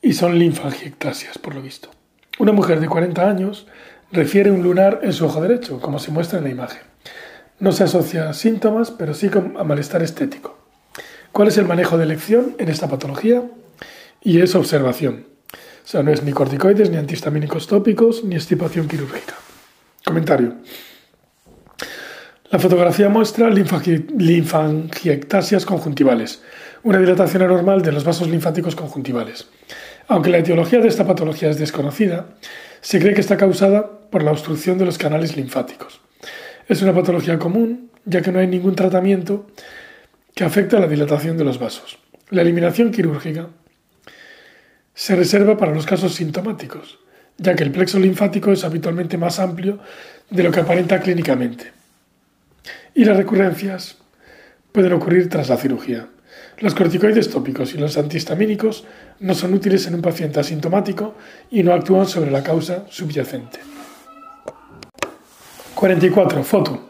Y 0.00 0.14
son 0.14 0.38
linfangiectasias, 0.38 1.36
por 1.36 1.54
lo 1.54 1.60
visto. 1.60 1.90
Una 2.38 2.52
mujer 2.52 2.80
de 2.80 2.88
40 2.88 3.28
años 3.28 3.66
refiere 4.10 4.50
un 4.50 4.62
lunar 4.62 5.00
en 5.02 5.12
su 5.12 5.26
ojo 5.26 5.42
derecho, 5.42 5.80
como 5.80 5.98
se 5.98 6.12
muestra 6.12 6.38
en 6.38 6.44
la 6.44 6.50
imagen. 6.50 6.80
No 7.60 7.72
se 7.72 7.84
asocia 7.84 8.30
a 8.30 8.32
síntomas, 8.32 8.90
pero 8.90 9.12
sí 9.12 9.28
a 9.34 9.64
malestar 9.64 10.02
estético. 10.02 10.56
¿Cuál 11.32 11.48
es 11.48 11.58
el 11.58 11.66
manejo 11.66 11.98
de 11.98 12.04
elección 12.04 12.56
en 12.58 12.70
esta 12.70 12.88
patología? 12.88 13.42
Y 14.22 14.40
es 14.40 14.54
observación. 14.54 15.35
O 15.86 15.88
sea, 15.88 16.02
no 16.02 16.10
es 16.10 16.24
ni 16.24 16.32
corticoides, 16.32 16.90
ni 16.90 16.96
antihistamínicos 16.96 17.68
tópicos, 17.68 18.24
ni 18.24 18.34
estipación 18.34 18.88
quirúrgica. 18.88 19.34
Comentario. 20.04 20.54
La 22.50 22.58
fotografía 22.58 23.08
muestra 23.08 23.48
linfangiectasias 23.50 25.64
conjuntivales, 25.64 26.42
una 26.82 26.98
dilatación 26.98 27.44
anormal 27.44 27.82
de 27.82 27.92
los 27.92 28.02
vasos 28.02 28.26
linfáticos 28.26 28.74
conjuntivales. 28.74 29.46
Aunque 30.08 30.30
la 30.30 30.38
etiología 30.38 30.80
de 30.80 30.88
esta 30.88 31.06
patología 31.06 31.50
es 31.50 31.58
desconocida, 31.60 32.30
se 32.80 32.98
cree 32.98 33.14
que 33.14 33.20
está 33.20 33.36
causada 33.36 33.88
por 34.10 34.24
la 34.24 34.32
obstrucción 34.32 34.78
de 34.78 34.86
los 34.86 34.98
canales 34.98 35.36
linfáticos. 35.36 36.00
Es 36.66 36.82
una 36.82 36.94
patología 36.94 37.38
común, 37.38 37.92
ya 38.04 38.22
que 38.22 38.32
no 38.32 38.40
hay 38.40 38.48
ningún 38.48 38.74
tratamiento 38.74 39.46
que 40.34 40.42
afecte 40.42 40.76
a 40.76 40.80
la 40.80 40.88
dilatación 40.88 41.36
de 41.36 41.44
los 41.44 41.60
vasos. 41.60 42.00
La 42.30 42.42
eliminación 42.42 42.90
quirúrgica 42.90 43.50
se 44.96 45.14
reserva 45.14 45.58
para 45.58 45.74
los 45.74 45.84
casos 45.84 46.14
sintomáticos, 46.14 46.98
ya 47.36 47.54
que 47.54 47.62
el 47.62 47.70
plexo 47.70 47.98
linfático 47.98 48.50
es 48.50 48.64
habitualmente 48.64 49.18
más 49.18 49.38
amplio 49.38 49.78
de 50.30 50.42
lo 50.42 50.50
que 50.50 50.60
aparenta 50.60 51.00
clínicamente. 51.00 51.70
Y 52.94 53.04
las 53.04 53.18
recurrencias 53.18 53.98
pueden 54.72 54.94
ocurrir 54.94 55.28
tras 55.28 55.50
la 55.50 55.58
cirugía. 55.58 56.08
Los 56.60 56.74
corticoides 56.74 57.28
tópicos 57.28 57.74
y 57.74 57.78
los 57.78 57.98
antihistamínicos 57.98 58.84
no 59.20 59.34
son 59.34 59.52
útiles 59.52 59.86
en 59.86 59.96
un 59.96 60.02
paciente 60.02 60.40
asintomático 60.40 61.14
y 61.50 61.62
no 61.62 61.74
actúan 61.74 62.06
sobre 62.06 62.30
la 62.30 62.42
causa 62.42 62.86
subyacente. 62.88 63.60
44. 65.74 66.42
Foto. 66.42 66.88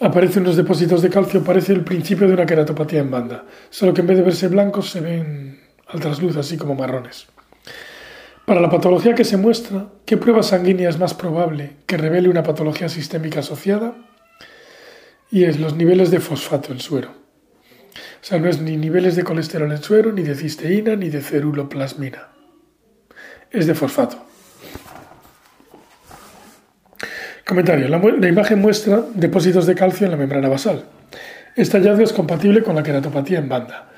Aparecen 0.00 0.42
unos 0.42 0.56
depósitos 0.56 1.00
de 1.00 1.08
calcio, 1.08 1.44
parece 1.44 1.72
el 1.72 1.84
principio 1.84 2.26
de 2.26 2.34
una 2.34 2.46
queratopatía 2.46 2.98
en 2.98 3.12
banda, 3.12 3.44
solo 3.70 3.94
que 3.94 4.00
en 4.00 4.08
vez 4.08 4.16
de 4.16 4.24
verse 4.24 4.48
blancos 4.48 4.90
se 4.90 5.00
ven 5.00 5.61
al 5.92 6.00
trasluz 6.00 6.36
así 6.36 6.56
como 6.56 6.74
marrones. 6.74 7.26
Para 8.46 8.60
la 8.60 8.70
patología 8.70 9.14
que 9.14 9.24
se 9.24 9.36
muestra, 9.36 9.86
¿qué 10.04 10.16
prueba 10.16 10.42
sanguínea 10.42 10.88
es 10.88 10.98
más 10.98 11.14
probable 11.14 11.76
que 11.86 11.96
revele 11.96 12.28
una 12.28 12.42
patología 12.42 12.88
sistémica 12.88 13.40
asociada? 13.40 13.94
Y 15.30 15.44
es 15.44 15.60
los 15.60 15.76
niveles 15.76 16.10
de 16.10 16.20
fosfato 16.20 16.72
en 16.72 16.80
suero. 16.80 17.10
O 17.10 18.24
sea, 18.24 18.38
no 18.38 18.48
es 18.48 18.60
ni 18.60 18.76
niveles 18.76 19.16
de 19.16 19.24
colesterol 19.24 19.70
en 19.70 19.82
suero, 19.82 20.12
ni 20.12 20.22
de 20.22 20.34
cisteína, 20.34 20.96
ni 20.96 21.08
de 21.08 21.20
ceruloplasmina. 21.20 22.28
Es 23.50 23.66
de 23.66 23.74
fosfato. 23.74 24.24
Comentario. 27.46 27.88
La, 27.88 28.28
imagen 28.28 28.60
muestra 28.60 29.04
depósitos 29.14 29.66
de 29.66 29.74
calcio 29.74 30.06
en 30.06 30.12
la 30.12 30.16
membrana 30.16 30.48
basal. 30.48 30.84
Este 31.54 31.78
hallazgo 31.78 32.04
es 32.04 32.12
compatible 32.12 32.62
con 32.62 32.74
la 32.74 32.82
queratopatía 32.82 33.38
en 33.38 33.48
banda, 33.48 33.91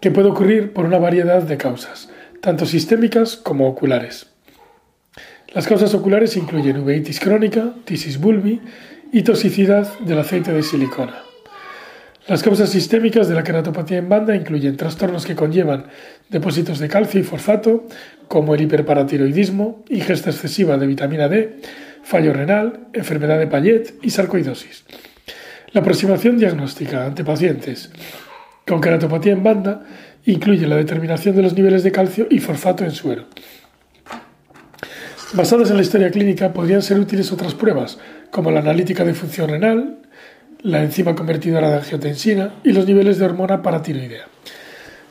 que 0.00 0.10
puede 0.10 0.28
ocurrir 0.28 0.72
por 0.72 0.84
una 0.84 0.98
variedad 0.98 1.42
de 1.42 1.56
causas, 1.56 2.10
tanto 2.40 2.66
sistémicas 2.66 3.36
como 3.36 3.68
oculares. 3.68 4.26
Las 5.54 5.66
causas 5.66 5.94
oculares 5.94 6.36
incluyen 6.36 6.78
uveitis 6.78 7.20
crónica, 7.20 7.74
tisis 7.84 8.18
bulbi 8.18 8.60
y 9.12 9.22
toxicidad 9.22 9.98
del 10.00 10.18
aceite 10.18 10.52
de 10.52 10.62
silicona. 10.62 11.22
Las 12.26 12.42
causas 12.42 12.68
sistémicas 12.68 13.26
de 13.26 13.34
la 13.34 13.42
queratopatía 13.42 13.96
en 13.96 14.10
banda 14.10 14.36
incluyen 14.36 14.76
trastornos 14.76 15.24
que 15.24 15.34
conllevan 15.34 15.86
depósitos 16.28 16.78
de 16.78 16.88
calcio 16.88 17.18
y 17.18 17.24
fosfato, 17.24 17.86
como 18.28 18.54
el 18.54 18.60
hiperparatiroidismo, 18.60 19.82
ingesta 19.88 20.28
excesiva 20.28 20.76
de 20.76 20.86
vitamina 20.86 21.30
D, 21.30 21.56
fallo 22.02 22.34
renal, 22.34 22.88
enfermedad 22.92 23.38
de 23.38 23.46
Payet 23.46 23.94
y 24.02 24.10
sarcoidosis. 24.10 24.84
La 25.72 25.80
aproximación 25.80 26.36
diagnóstica 26.36 27.06
ante 27.06 27.24
pacientes 27.24 27.90
con 28.68 28.80
queratopatía 28.80 29.32
en 29.32 29.42
banda 29.42 29.82
incluye 30.26 30.66
la 30.66 30.76
determinación 30.76 31.34
de 31.34 31.42
los 31.42 31.54
niveles 31.54 31.82
de 31.82 31.90
calcio 31.90 32.26
y 32.30 32.38
fosfato 32.38 32.84
en 32.84 32.92
suero. 32.92 33.24
Basadas 35.32 35.70
en 35.70 35.76
la 35.76 35.82
historia 35.82 36.10
clínica, 36.10 36.52
podrían 36.52 36.82
ser 36.82 36.98
útiles 36.98 37.32
otras 37.32 37.54
pruebas, 37.54 37.98
como 38.30 38.50
la 38.50 38.60
analítica 38.60 39.04
de 39.04 39.14
función 39.14 39.50
renal, 39.50 39.98
la 40.62 40.82
enzima 40.82 41.14
convertidora 41.14 41.70
de 41.70 41.76
angiotensina 41.76 42.54
y 42.64 42.72
los 42.72 42.86
niveles 42.86 43.18
de 43.18 43.24
hormona 43.24 43.62
paratiroidea. 43.62 44.26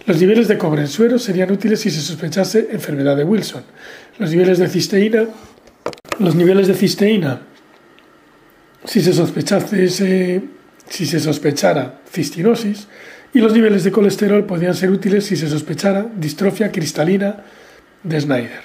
Los 0.06 0.20
niveles 0.20 0.48
de 0.48 0.58
cobre 0.58 0.82
en 0.82 0.88
suero 0.88 1.20
serían 1.20 1.52
útiles 1.52 1.82
si 1.82 1.92
se 1.92 2.02
sospechase 2.02 2.70
enfermedad 2.72 3.16
de 3.16 3.24
Wilson. 3.24 3.64
Los 4.18 4.32
niveles 4.32 4.58
de 4.58 4.70
cisteína, 4.70 5.26
los 6.20 6.36
niveles 6.36 6.68
de 6.68 6.74
cisteína, 6.74 7.42
si 8.86 9.02
se 9.02 9.14
sospechase 9.14 9.90
si 10.90 11.06
se 11.06 11.20
sospechara 11.20 12.00
cistinosis, 12.10 12.88
y 13.38 13.40
los 13.40 13.54
niveles 13.54 13.84
de 13.84 13.92
colesterol 13.92 14.46
podrían 14.46 14.74
ser 14.74 14.90
útiles 14.90 15.24
si 15.24 15.36
se 15.36 15.48
sospechara 15.48 16.08
distrofia 16.16 16.72
cristalina 16.72 17.44
de 18.02 18.20
Snyder. 18.20 18.62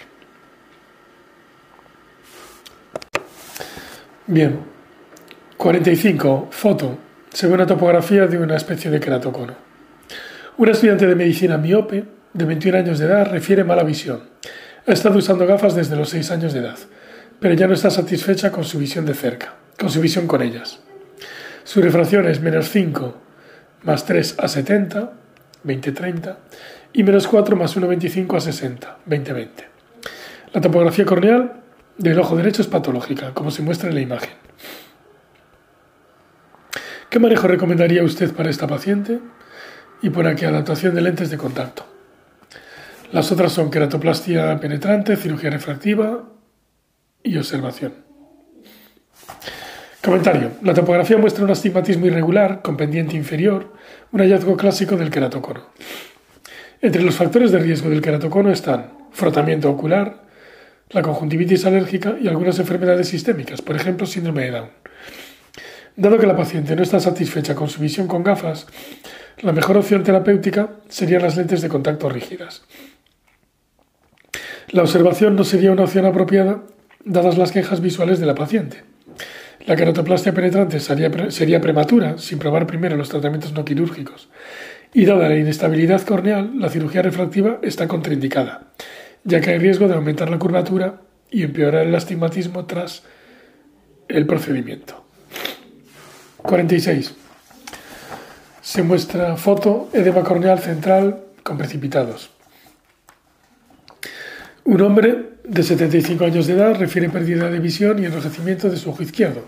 Bien, 4.27 4.61
45. 5.59 6.49
Foto. 6.51 6.99
Según 7.29 7.59
la 7.59 7.67
topografía 7.67 8.27
de 8.27 8.39
una 8.39 8.57
especie 8.57 8.91
de 8.91 8.99
queratocono. 8.99 9.55
Una 10.57 10.73
estudiante 10.73 11.07
de 11.07 11.17
medicina 11.17 11.59
miope, 11.59 12.07
de 12.33 12.45
21 12.47 12.79
años 12.79 12.99
de 12.99 13.05
edad, 13.05 13.31
refiere 13.31 13.65
mala 13.65 13.85
visión. 13.85 14.23
Ha 14.87 14.93
estado 14.93 15.19
usando 15.19 15.47
gafas 15.47 15.75
desde 15.75 15.97
los 15.97 16.09
6 16.09 16.31
años 16.31 16.55
de 16.55 16.61
edad, 16.61 16.79
pero 17.39 17.53
ya 17.53 17.67
no 17.67 17.75
está 17.75 17.91
satisfecha 17.91 18.51
con 18.51 18.65
su 18.65 18.79
visión 18.79 19.05
de 19.05 19.13
cerca, 19.13 19.55
con 19.79 19.91
su 19.91 20.01
visión 20.01 20.27
con 20.27 20.41
ellas. 20.41 20.81
Su 21.63 21.83
refracción 21.83 22.27
es 22.27 22.41
menos 22.41 22.71
5 22.71 23.32
más 23.83 24.05
3 24.05 24.37
a 24.39 24.49
70, 24.49 25.13
20-30, 25.65 26.37
y 26.93 27.03
menos 27.03 27.27
4 27.27 27.57
más 27.57 27.77
1,25 27.77 28.37
a 28.37 28.41
60, 28.41 28.99
20-20. 29.09 29.49
La 30.53 30.61
topografía 30.61 31.05
corneal 31.05 31.63
del 31.99 32.19
ojo 32.19 32.37
derecho 32.37 32.63
es 32.63 32.69
patológica, 32.69 33.33
como 33.33 33.51
se 33.51 33.63
muestra 33.63 33.89
en 33.89 33.95
la 33.95 34.01
imagen. 34.01 34.35
¿Qué 37.09 37.19
manejo 37.19 37.47
recomendaría 37.47 38.03
usted 38.05 38.33
para 38.33 38.51
esta 38.51 38.67
paciente? 38.67 39.21
Y 40.01 40.11
por 40.11 40.27
aquí 40.27 40.45
adaptación 40.45 40.95
de 40.95 41.03
lentes 41.03 41.31
de 41.31 41.37
contacto. 41.37 41.87
Las 43.13 43.31
otras 43.31 43.53
son 43.53 43.71
queratoplastia 43.71 44.59
penetrante, 44.59 45.17
cirugía 45.17 45.51
refractiva 45.51 46.25
y 47.23 47.37
observación. 47.37 48.12
Comentario. 50.03 50.51
La 50.63 50.75
topografía 50.75 51.17
muestra 51.17 51.45
un 51.45 51.53
astigmatismo 51.53 52.07
irregular 52.07 52.61
con 52.61 52.77
pendiente 52.77 53.17
inferior, 53.17 53.73
un 54.11 54.19
hallazgo 54.19 54.57
clásico 54.57 54.97
del 54.97 55.11
queratocono. 55.11 55.67
Entre 56.81 57.03
los 57.03 57.15
factores 57.15 57.53
de 57.53 57.61
riesgo 57.61 57.89
del 57.89 58.01
queratocono 58.01 58.51
están 58.51 58.91
frotamiento 59.13 59.71
ocular, 59.71 60.25
la 60.91 61.03
conjuntivitis 61.03 61.67
alérgica 61.67 62.17
y 62.21 62.27
algunas 62.27 62.59
enfermedades 62.59 63.09
sistémicas, 63.09 63.63
por 63.63 63.77
ejemplo 63.77 64.05
síndrome 64.05 64.43
de 64.43 64.51
Down. 64.51 64.71
Dado 65.95 66.19
que 66.19 66.27
la 66.27 66.37
paciente 66.37 66.75
no 66.75 66.83
está 66.83 66.99
satisfecha 66.99 67.55
con 67.55 67.69
su 67.69 67.81
visión 67.81 68.09
con 68.09 68.25
gafas, 68.25 68.67
la 69.41 69.53
mejor 69.53 69.77
opción 69.77 70.03
terapéutica 70.03 70.71
serían 70.89 71.23
las 71.23 71.37
lentes 71.37 71.63
de 71.63 71.69
contacto 71.69 72.09
rígidas. 72.09 72.63
La 74.71 74.83
observación 74.83 75.37
no 75.37 75.45
sería 75.45 75.71
una 75.71 75.85
opción 75.85 76.07
apropiada 76.07 76.63
dadas 77.05 77.39
las 77.39 77.53
quejas 77.53 77.81
visuales 77.81 78.19
de 78.19 78.27
la 78.27 78.35
paciente. 78.35 78.92
La 79.67 79.77
queratoplastia 79.77 80.33
penetrante 80.33 80.81
sería, 80.81 81.31
sería 81.31 81.61
prematura 81.61 82.19
sin 82.19 82.39
probar 82.39 82.67
primero 82.67 82.97
los 82.97 83.09
tratamientos 83.09 83.53
no 83.53 83.65
quirúrgicos. 83.65 84.29
Y 84.93 85.05
dada 85.05 85.29
la 85.29 85.37
inestabilidad 85.37 86.03
corneal, 86.03 86.53
la 86.59 86.69
cirugía 86.69 87.03
refractiva 87.03 87.59
está 87.63 87.87
contraindicada, 87.89 88.73
ya 89.25 89.41
que 89.41 89.51
hay 89.51 89.59
riesgo 89.59 89.89
de 89.89 89.95
aumentar 89.95 90.29
la 90.31 90.39
curvatura 90.39 91.01
y 91.31 91.45
empeorar 91.45 91.87
el 91.87 91.95
astigmatismo 91.95 92.67
tras 92.67 93.05
el 94.09 94.27
procedimiento. 94.27 95.05
46. 96.39 97.15
Se 98.61 98.83
muestra 98.83 99.37
foto 99.37 99.89
edema 99.93 100.23
corneal 100.23 100.59
central 100.59 101.25
con 101.43 101.57
precipitados. 101.57 102.31
Un 104.65 104.81
hombre 104.83 105.32
de 105.45 105.63
75 105.63 106.25
años 106.25 106.47
de 106.47 106.55
edad 106.55 106.75
refiere 106.79 107.09
pérdida 107.09 107.51
de 107.51 107.59
visión 107.59 108.03
y 108.03 108.07
enrojecimiento 108.07 108.69
de 108.71 108.77
su 108.77 108.91
ojo 108.91 109.03
izquierdo. 109.03 109.45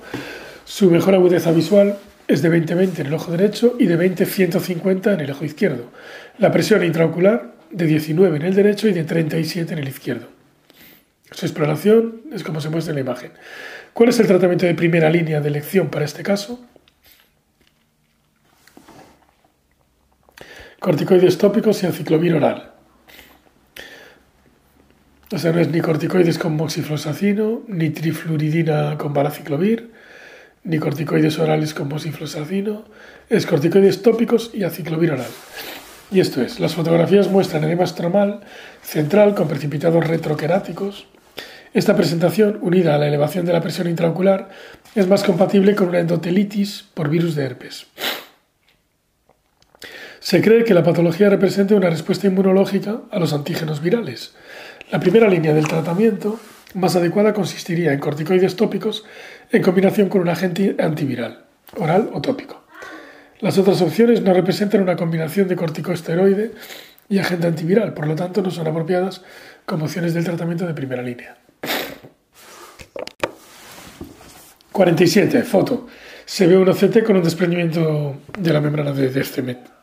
Su 0.65 0.91
mejor 0.91 1.15
agudeza 1.15 1.53
visual 1.53 1.99
es 2.27 2.43
de 2.43 2.51
20-20 2.51 3.01
en 3.01 3.07
el 3.07 3.15
ojo 3.15 3.31
derecho 3.31 3.77
y 3.79 3.87
de 3.87 3.99
20-150 3.99 5.15
en 5.15 5.21
el 5.21 5.31
ojo 5.31 5.45
izquierdo. 5.45 5.91
La 6.39 6.51
presión 6.51 6.85
intraocular 6.85 7.55
de 7.71 7.87
19 7.87 8.37
en 8.37 8.43
el 8.43 8.55
derecho 8.55 8.89
y 8.89 8.93
de 8.93 9.05
37 9.05 9.73
en 9.73 9.79
el 9.79 9.89
izquierdo. 9.89 10.29
Su 11.31 11.47
exploración 11.47 12.23
es 12.33 12.43
como 12.43 12.61
se 12.61 12.71
muestra 12.71 12.93
en 12.93 12.97
la 12.97 13.01
imagen. 13.01 13.33
¿Cuál 13.93 14.09
es 14.09 14.21
el 14.21 14.27
tratamiento 14.27 14.67
de 14.67 14.75
primera 14.75 15.11
línea 15.11 15.41
de 15.41 15.49
elección 15.49 15.89
para 15.89 16.05
este 16.05 16.23
caso? 16.23 16.61
corticoides 20.85 21.39
tópicos 21.39 21.83
y 21.83 21.87
aciclovir 21.87 22.35
oral. 22.35 22.74
O 25.33 25.39
sea, 25.39 25.53
no 25.53 25.61
es 25.61 25.69
ni 25.69 25.81
corticoides 25.81 26.39
con 26.39 26.57
moxiflosacino, 26.57 27.63
ni 27.67 27.91
trifluridina 27.91 28.99
con 28.99 29.15
balaciclovir, 29.15 29.91
ni 30.65 30.79
corticoides 30.79 31.39
orales 31.39 31.75
con 31.75 31.89
moxiflosacino, 31.89 32.85
es 33.31 33.47
corticoides 33.47 34.03
tópicos 34.03 34.51
y 34.53 34.65
aciclovir 34.65 35.13
oral. 35.13 35.31
Y 36.11 36.21
esto 36.21 36.43
es, 36.43 36.61
las 36.61 36.75
fotografías 36.75 37.29
muestran 37.29 37.65
edema 37.65 37.85
estromal 37.85 38.41
central 38.83 39.35
con 39.35 39.49
precipitados 39.49 40.07
retroqueráticos. 40.07 41.07
Esta 41.73 41.97
presentación, 41.97 42.59
unida 42.61 42.95
a 42.95 42.99
la 42.99 43.09
elevación 43.09 43.47
de 43.47 43.53
la 43.53 43.61
presión 43.61 43.89
intraocular, 43.89 44.51
es 44.95 45.09
más 45.09 45.25
compatible 45.25 45.75
con 45.75 45.89
una 45.89 46.01
endotelitis 46.01 46.85
por 46.95 47.09
virus 47.09 47.35
de 47.35 47.45
herpes. 47.45 47.87
Se 50.21 50.41
cree 50.41 50.65
que 50.65 50.73
la 50.73 50.85
patología 50.85 51.29
representa 51.29 51.75
una 51.75 51.91
respuesta 51.91 52.27
inmunológica 52.27 53.01
a 53.11 53.19
los 53.19 53.33
antígenos 53.33 53.83
virales. 53.83 54.35
La 54.91 55.01
primera 55.01 55.29
línea 55.29 55.55
del 55.55 55.67
tratamiento 55.67 56.39
más 56.75 56.97
adecuada 56.97 57.33
consistiría 57.33 57.93
en 57.93 58.01
corticoides 58.01 58.57
tópicos 58.57 59.05
en 59.51 59.63
combinación 59.63 60.09
con 60.09 60.21
un 60.21 60.29
agente 60.29 60.77
antiviral, 60.79 61.45
oral 61.77 62.11
o 62.13 62.21
tópico. 62.21 62.65
Las 63.41 63.59
otras 63.59 63.81
opciones 63.81 64.23
no 64.23 64.35
representan 64.35 64.83
una 64.83 64.97
combinación 64.97 65.49
de 65.49 65.57
corticosteroide 65.57 66.53
y 67.09 67.19
agente 67.19 67.47
antiviral, 67.47 67.95
por 67.95 68.07
lo 68.07 68.15
tanto 68.15 68.43
no 68.43 68.51
son 68.51 68.67
apropiadas 68.67 69.23
como 69.67 69.85
opciones 69.85 70.15
del 70.15 70.25
tratamiento 70.25 70.67
de 70.67 70.75
primera 70.75 71.03
línea. 71.03 71.37
47. 74.73 75.43
Foto. 75.45 75.87
Se 76.25 76.47
ve 76.47 76.57
un 76.57 76.69
OCT 76.69 77.05
con 77.05 77.17
un 77.17 77.23
desprendimiento 77.23 78.17
de 78.39 78.53
la 78.53 78.61
membrana 78.61 78.93
de 78.93 79.09
Descemet. 79.09 79.74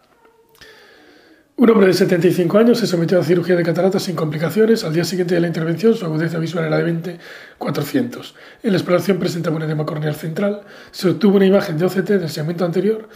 Un 1.61 1.69
hombre 1.69 1.85
de 1.85 1.93
75 1.93 2.57
años 2.57 2.79
se 2.79 2.87
sometió 2.87 3.19
a 3.19 3.23
cirugía 3.23 3.55
de 3.55 3.61
cataratas 3.61 4.01
sin 4.01 4.15
complicaciones. 4.15 4.83
Al 4.83 4.93
día 4.93 5.03
siguiente 5.03 5.35
de 5.35 5.41
la 5.41 5.45
intervención, 5.45 5.93
su 5.93 6.03
agudeza 6.03 6.39
visual 6.39 6.65
era 6.65 6.77
de 6.79 7.19
20-400. 7.59 8.33
En 8.63 8.71
la 8.71 8.77
exploración 8.79 9.19
presentaba 9.19 9.57
un 9.57 9.61
edema 9.61 9.85
corneal 9.85 10.15
central. 10.15 10.61
Se 10.89 11.09
obtuvo 11.09 11.35
una 11.35 11.45
imagen 11.45 11.77
de 11.77 11.85
OCT 11.85 12.09
del 12.13 12.29
segmento 12.29 12.65
anterior. 12.65 13.09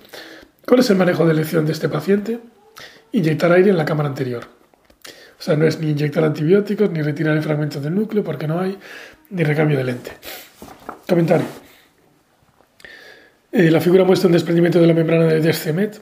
¿Cuál 0.63 0.81
es 0.81 0.89
el 0.91 0.95
manejo 0.95 1.25
de 1.25 1.31
elección 1.31 1.65
de 1.65 1.71
este 1.71 1.89
paciente? 1.89 2.39
Inyectar 3.13 3.51
aire 3.51 3.71
en 3.71 3.77
la 3.77 3.85
cámara 3.85 4.09
anterior. 4.09 4.43
O 5.39 5.41
sea, 5.41 5.55
no 5.55 5.65
es 5.65 5.79
ni 5.79 5.89
inyectar 5.89 6.23
antibióticos, 6.23 6.91
ni 6.91 7.01
retirar 7.01 7.35
el 7.35 7.41
fragmento 7.41 7.81
del 7.81 7.95
núcleo, 7.95 8.23
porque 8.23 8.45
no 8.45 8.59
hay, 8.59 8.77
ni 9.31 9.43
recambio 9.43 9.79
de 9.79 9.85
lente. 9.85 10.11
Comentario. 11.09 11.47
Eh, 13.51 13.71
la 13.71 13.81
figura 13.81 14.03
muestra 14.03 14.27
un 14.27 14.33
desprendimiento 14.33 14.79
de 14.79 14.85
la 14.85 14.93
membrana 14.93 15.23
de 15.23 15.39
Descemet 15.39 15.99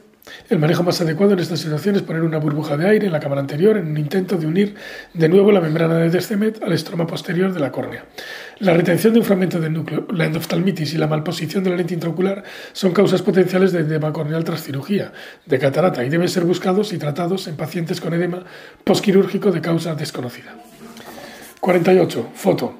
el 0.50 0.58
manejo 0.58 0.84
más 0.84 1.02
adecuado 1.02 1.34
en 1.34 1.40
esta 1.40 1.58
situación 1.58 1.96
es 1.96 2.02
poner 2.02 2.24
una 2.24 2.38
burbuja 2.38 2.78
de 2.78 2.88
aire 2.88 3.08
en 3.08 3.12
la 3.12 3.20
cámara 3.20 3.42
anterior 3.42 3.76
en 3.76 3.88
un 3.88 3.98
intento 3.98 4.38
de 4.38 4.48
unir 4.48 4.76
de 5.14 5.28
nuevo 5.28 5.52
la 5.52 5.60
membrana 5.60 5.96
de 5.96 6.10
Descemet 6.10 6.64
al 6.64 6.72
estroma 6.72 7.06
posterior 7.06 7.54
de 7.54 7.60
la 7.60 7.72
córnea. 7.72 8.06
La 8.60 8.74
retención 8.74 9.14
de 9.14 9.20
un 9.20 9.26
fragmento 9.26 9.60
del 9.60 9.74
núcleo, 9.74 10.08
la 10.12 10.26
endoftalmitis 10.26 10.94
y 10.94 10.98
la 10.98 11.08
malposición 11.08 11.64
de 11.64 11.72
la 11.72 11.76
lente 11.76 11.94
intraocular 11.94 12.44
son 12.72 12.94
causas 12.94 13.22
potenciales 13.22 13.74
de 13.74 13.80
edema 13.80 14.14
corneal 14.14 14.46
tras 14.46 14.64
cirugía, 14.64 15.12
de 15.46 15.60
catarata, 15.60 16.06
y 16.06 16.10
deben 16.10 16.30
ser 16.30 16.46
buscados 16.46 16.94
y 16.94 16.98
tratados 16.98 17.48
en 17.48 17.58
pacientes 17.58 18.00
con 18.00 18.14
edema 18.14 18.46
posquirúrgico 18.84 19.52
de 19.52 19.60
causa 19.60 19.96
desconocida. 19.96 20.56
48. 21.60 22.30
Foto. 22.34 22.80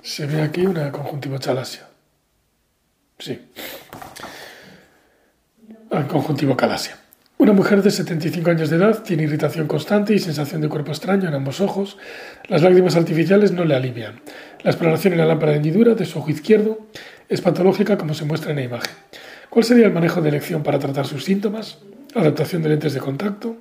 Se 0.00 0.26
ve 0.26 0.42
aquí 0.42 0.64
una 0.64 0.92
conjuntivochalasia. 0.92 1.88
Sí 3.18 3.40
conjuntivo 6.04 6.56
calasia. 6.56 6.98
Una 7.38 7.52
mujer 7.52 7.82
de 7.82 7.90
75 7.90 8.50
años 8.50 8.70
de 8.70 8.76
edad 8.76 9.02
tiene 9.02 9.24
irritación 9.24 9.66
constante 9.66 10.14
y 10.14 10.18
sensación 10.18 10.62
de 10.62 10.68
cuerpo 10.68 10.90
extraño 10.90 11.28
en 11.28 11.34
ambos 11.34 11.60
ojos. 11.60 11.98
Las 12.48 12.62
lágrimas 12.62 12.96
artificiales 12.96 13.52
no 13.52 13.64
le 13.64 13.74
alivian. 13.74 14.20
La 14.62 14.70
exploración 14.70 15.12
en 15.12 15.18
la 15.18 15.26
lámpara 15.26 15.52
de 15.52 15.58
hendidura 15.58 15.94
de 15.94 16.06
su 16.06 16.18
ojo 16.18 16.30
izquierdo 16.30 16.86
es 17.28 17.42
patológica 17.42 17.98
como 17.98 18.14
se 18.14 18.24
muestra 18.24 18.52
en 18.52 18.56
la 18.56 18.62
imagen. 18.62 18.94
¿Cuál 19.50 19.64
sería 19.64 19.86
el 19.86 19.92
manejo 19.92 20.22
de 20.22 20.30
elección 20.30 20.62
para 20.62 20.78
tratar 20.78 21.06
sus 21.06 21.24
síntomas? 21.24 21.78
Adaptación 22.14 22.62
de 22.62 22.70
lentes 22.70 22.94
de 22.94 23.00
contacto, 23.00 23.58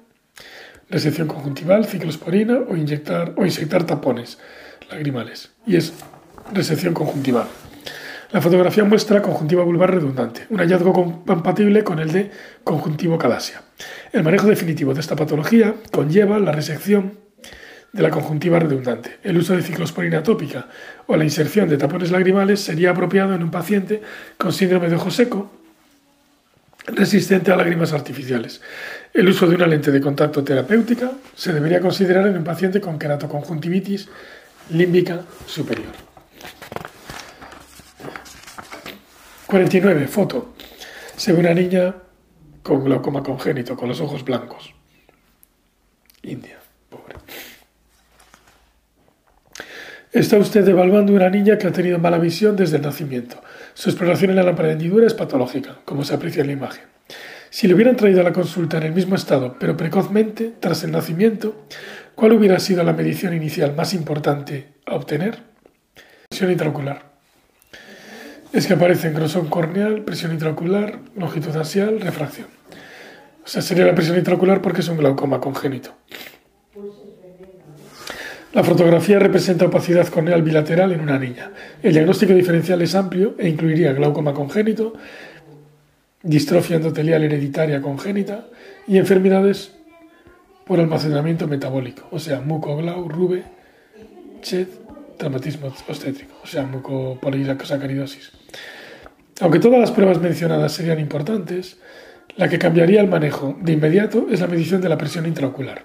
resección 0.90 1.28
conjuntival, 1.28 1.86
ciclosporina 1.86 2.60
o, 2.70 2.78
inyectar, 2.78 3.34
o 3.36 3.46
inyectar 3.46 3.86
tapones 3.86 4.38
lagrimales. 4.90 5.52
Y 5.68 5.76
es 5.76 5.94
resección 6.54 6.94
conjuntival. 6.94 7.48
La 8.32 8.42
fotografía 8.42 8.84
muestra 8.84 9.22
conjuntiva 9.22 9.64
vulvar 9.64 9.94
redundante, 9.94 10.48
un 10.50 10.60
hallazgo 10.60 10.94
compatible 11.26 11.84
con 11.84 12.00
el 12.00 12.12
de 12.12 12.32
conjuntivo 12.64 13.18
calasia. 13.18 13.62
El 14.12 14.24
manejo 14.24 14.48
definitivo 14.48 14.94
de 14.94 15.02
esta 15.02 15.16
patología 15.16 15.76
conlleva 15.92 16.40
la 16.40 16.52
resección 16.52 17.14
de 17.94 18.02
la 18.02 18.10
conjuntiva 18.10 18.60
redundante. 18.60 19.20
El 19.24 19.38
uso 19.38 19.56
de 19.56 19.62
ciclosporina 19.62 20.22
tópica 20.22 20.68
o 21.08 21.16
la 21.16 21.24
inserción 21.24 21.70
de 21.70 21.78
tapones 21.78 22.12
lagrimales 22.12 22.60
sería 22.60 22.92
apropiado 22.92 23.34
en 23.34 23.44
un 23.44 23.52
paciente 23.52 24.02
con 24.38 24.52
síndrome 24.52 24.90
de 24.90 24.96
ojo 24.96 25.12
seco 25.12 25.52
resistente 26.88 27.52
a 27.52 27.56
lágrimas 27.56 27.94
artificiales. 27.94 28.62
El 29.14 29.30
uso 29.30 29.48
de 29.48 29.56
una 29.56 29.68
lente 29.68 29.92
de 29.92 30.02
contacto 30.02 30.44
terapéutica 30.44 31.12
se 31.36 31.54
debería 31.54 31.80
considerar 31.80 32.28
en 32.28 32.38
un 32.38 32.44
paciente 32.44 32.82
con 32.82 33.00
queratoconjuntivitis 33.00 34.10
límbica 34.72 35.22
superior. 35.46 35.94
49. 39.48 40.08
Foto. 40.08 40.54
Se 41.16 41.32
ve 41.32 41.40
una 41.40 41.54
niña 41.54 41.96
con 42.64 42.84
glaucoma 42.84 43.22
congénito, 43.22 43.78
con 43.78 43.88
los 43.90 44.02
ojos 44.02 44.26
blancos. 44.26 44.74
India, 46.24 46.58
pobre. 46.90 47.16
Está 50.12 50.38
usted 50.38 50.68
evaluando 50.68 51.14
una 51.14 51.30
niña 51.30 51.58
que 51.58 51.68
ha 51.68 51.72
tenido 51.72 52.00
mala 52.00 52.18
visión 52.18 52.56
desde 52.56 52.78
el 52.78 52.84
nacimiento. 52.84 53.42
Su 53.74 53.90
exploración 53.90 54.32
en 54.32 54.38
la 54.38 54.44
lámpara 54.44 54.70
de 54.70 54.74
hendidura 54.74 55.06
es 55.06 55.14
patológica, 55.14 55.80
como 55.86 56.04
se 56.04 56.16
aprecia 56.16 56.42
en 56.42 56.48
la 56.48 56.54
imagen. 56.54 56.84
Si 57.50 57.68
le 57.68 57.76
hubieran 57.76 57.96
traído 57.96 58.22
a 58.22 58.24
la 58.24 58.34
consulta 58.34 58.78
en 58.78 58.84
el 58.84 58.94
mismo 58.94 59.16
estado, 59.16 59.58
pero 59.60 59.78
precozmente, 59.78 60.54
tras 60.60 60.84
el 60.84 60.92
nacimiento, 60.92 61.68
¿cuál 62.16 62.34
hubiera 62.34 62.60
sido 62.60 62.84
la 62.84 62.94
medición 62.94 63.34
inicial 63.34 63.76
más 63.76 63.94
importante 63.94 64.74
a 64.86 64.96
obtener? 64.96 65.44
Presión 66.30 66.52
intraocular 66.52 67.15
es 68.56 68.68
que 68.68 68.74
aparecen 68.74 69.14
grosor 69.14 69.50
corneal, 69.50 70.04
presión 70.04 70.32
intraocular, 70.32 71.00
longitud 71.18 71.56
axial, 71.58 72.00
refracción. 72.00 72.48
O 73.44 73.48
sea, 73.48 73.62
sería 73.62 73.86
la 73.86 73.94
presión 73.94 74.18
intraocular 74.18 74.62
porque 74.62 74.80
es 74.80 74.88
un 74.88 74.98
glaucoma 74.98 75.42
congénito. 75.42 75.94
La 78.54 78.64
fotografía 78.64 79.20
representa 79.20 79.66
opacidad 79.66 80.08
corneal 80.08 80.42
bilateral 80.42 80.94
en 80.94 81.02
una 81.02 81.20
niña. 81.20 81.52
El 81.84 81.92
diagnóstico 81.92 82.34
diferencial 82.34 82.82
es 82.82 82.96
amplio 82.96 83.36
e 83.38 83.50
incluiría 83.50 83.92
glaucoma 83.92 84.34
congénito, 84.34 84.94
distrofia 86.24 86.78
endotelial 86.78 87.26
hereditaria 87.26 87.82
congénita 87.82 88.48
y 88.88 88.98
enfermedades 88.98 89.74
por 90.66 90.80
almacenamiento 90.80 91.46
metabólico, 91.48 92.08
o 92.10 92.20
sea, 92.20 92.40
mucoglau, 92.40 93.10
rube, 93.10 93.44
chet, 94.42 94.85
traumatismo 95.18 95.68
obstétrico, 95.68 96.36
o 96.44 96.48
sea, 96.48 96.64
mucopolisacaridosis. 96.64 98.32
Aunque 99.42 99.60
todas 99.60 99.80
las 99.80 99.92
pruebas 99.92 100.22
mencionadas 100.22 100.72
serían 100.72 101.00
importantes, 101.00 101.78
la 102.38 102.50
que 102.50 102.60
cambiaría 102.60 103.02
el 103.02 103.08
manejo 103.08 103.58
de 103.62 103.74
inmediato 103.74 104.28
es 104.32 104.42
la 104.42 104.48
medición 104.48 104.82
de 104.82 104.90
la 104.90 104.98
presión 104.98 105.26
intraocular. 105.26 105.84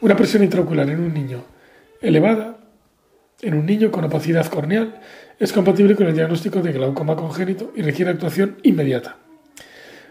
Una 0.00 0.16
presión 0.16 0.42
intraocular 0.42 0.88
en 0.88 1.00
un 1.00 1.12
niño 1.12 1.44
elevada, 2.00 2.58
en 3.40 3.54
un 3.54 3.66
niño 3.66 3.90
con 3.90 4.04
opacidad 4.04 4.46
corneal, 4.46 5.00
es 5.38 5.52
compatible 5.52 5.94
con 5.94 6.06
el 6.06 6.14
diagnóstico 6.14 6.60
de 6.60 6.72
glaucoma 6.72 7.16
congénito 7.16 7.72
y 7.76 7.82
requiere 7.82 8.10
actuación 8.10 8.58
inmediata. 8.62 9.16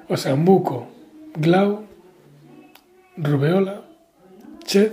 O 0.08 0.16
sea, 0.16 0.36
muco, 0.36 0.88
glau, 1.36 1.86
rubeola, 3.18 3.82
ched, 4.64 4.92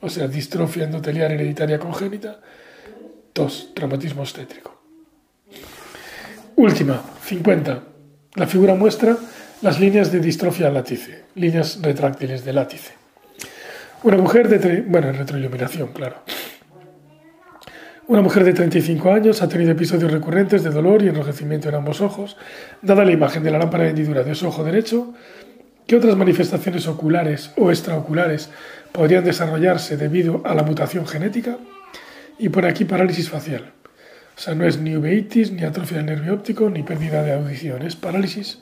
o 0.00 0.08
sea, 0.08 0.28
distrofia 0.28 0.84
endotelial 0.84 1.32
hereditaria 1.32 1.78
congénita, 1.78 2.40
tos, 3.32 3.70
traumatismo 3.74 4.22
obstétrico. 4.22 4.82
Última, 6.56 7.02
50. 7.24 7.82
La 8.34 8.46
figura 8.46 8.74
muestra 8.74 9.16
las 9.62 9.80
líneas 9.80 10.10
de 10.12 10.20
distrofia 10.20 10.70
látice, 10.70 11.24
líneas 11.34 11.80
retráctiles 11.80 12.44
de 12.44 12.52
látice. 12.52 12.92
Una 14.02 14.16
mujer 14.16 14.48
de... 14.48 14.82
bueno, 14.82 15.12
retroiluminación, 15.12 15.92
claro. 15.92 16.22
Una 18.08 18.20
mujer 18.20 18.44
de 18.44 18.52
35 18.52 19.12
años 19.12 19.42
ha 19.42 19.48
tenido 19.48 19.70
episodios 19.70 20.10
recurrentes 20.10 20.64
de 20.64 20.70
dolor 20.70 21.02
y 21.02 21.08
enrojecimiento 21.08 21.68
en 21.68 21.76
ambos 21.76 22.00
ojos. 22.00 22.36
Dada 22.82 23.04
la 23.04 23.12
imagen 23.12 23.44
de 23.44 23.52
la 23.52 23.58
lámpara 23.58 23.84
de 23.84 23.90
hendidura 23.90 24.24
de 24.24 24.34
su 24.34 24.48
ojo 24.48 24.64
derecho, 24.64 25.14
¿qué 25.86 25.96
otras 25.96 26.16
manifestaciones 26.16 26.88
oculares 26.88 27.52
o 27.56 27.70
extraoculares 27.70 28.50
podrían 28.90 29.24
desarrollarse 29.24 29.96
debido 29.96 30.42
a 30.44 30.54
la 30.54 30.64
mutación 30.64 31.06
genética? 31.06 31.58
Y 32.42 32.48
por 32.48 32.66
aquí 32.66 32.84
parálisis 32.84 33.30
facial. 33.30 33.70
O 34.36 34.40
sea, 34.40 34.56
no 34.56 34.66
es 34.66 34.76
ni 34.76 34.96
uveitis, 34.96 35.52
ni 35.52 35.62
atrofia 35.62 35.98
del 35.98 36.06
nervio 36.06 36.34
óptico, 36.34 36.68
ni 36.70 36.82
pérdida 36.82 37.22
de 37.22 37.34
audición, 37.34 37.82
es 37.82 37.94
parálisis 37.94 38.58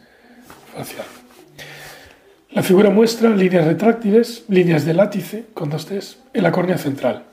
facial. 0.76 1.06
La 2.50 2.62
figura 2.62 2.90
muestra 2.90 3.30
líneas 3.30 3.64
retráctiles, 3.64 4.44
líneas 4.48 4.84
de 4.84 4.92
látice, 4.92 5.46
con 5.54 5.70
dos 5.70 5.86
T's, 5.86 6.18
en 6.34 6.42
la 6.42 6.52
córnea 6.52 6.76
central. 6.76 7.24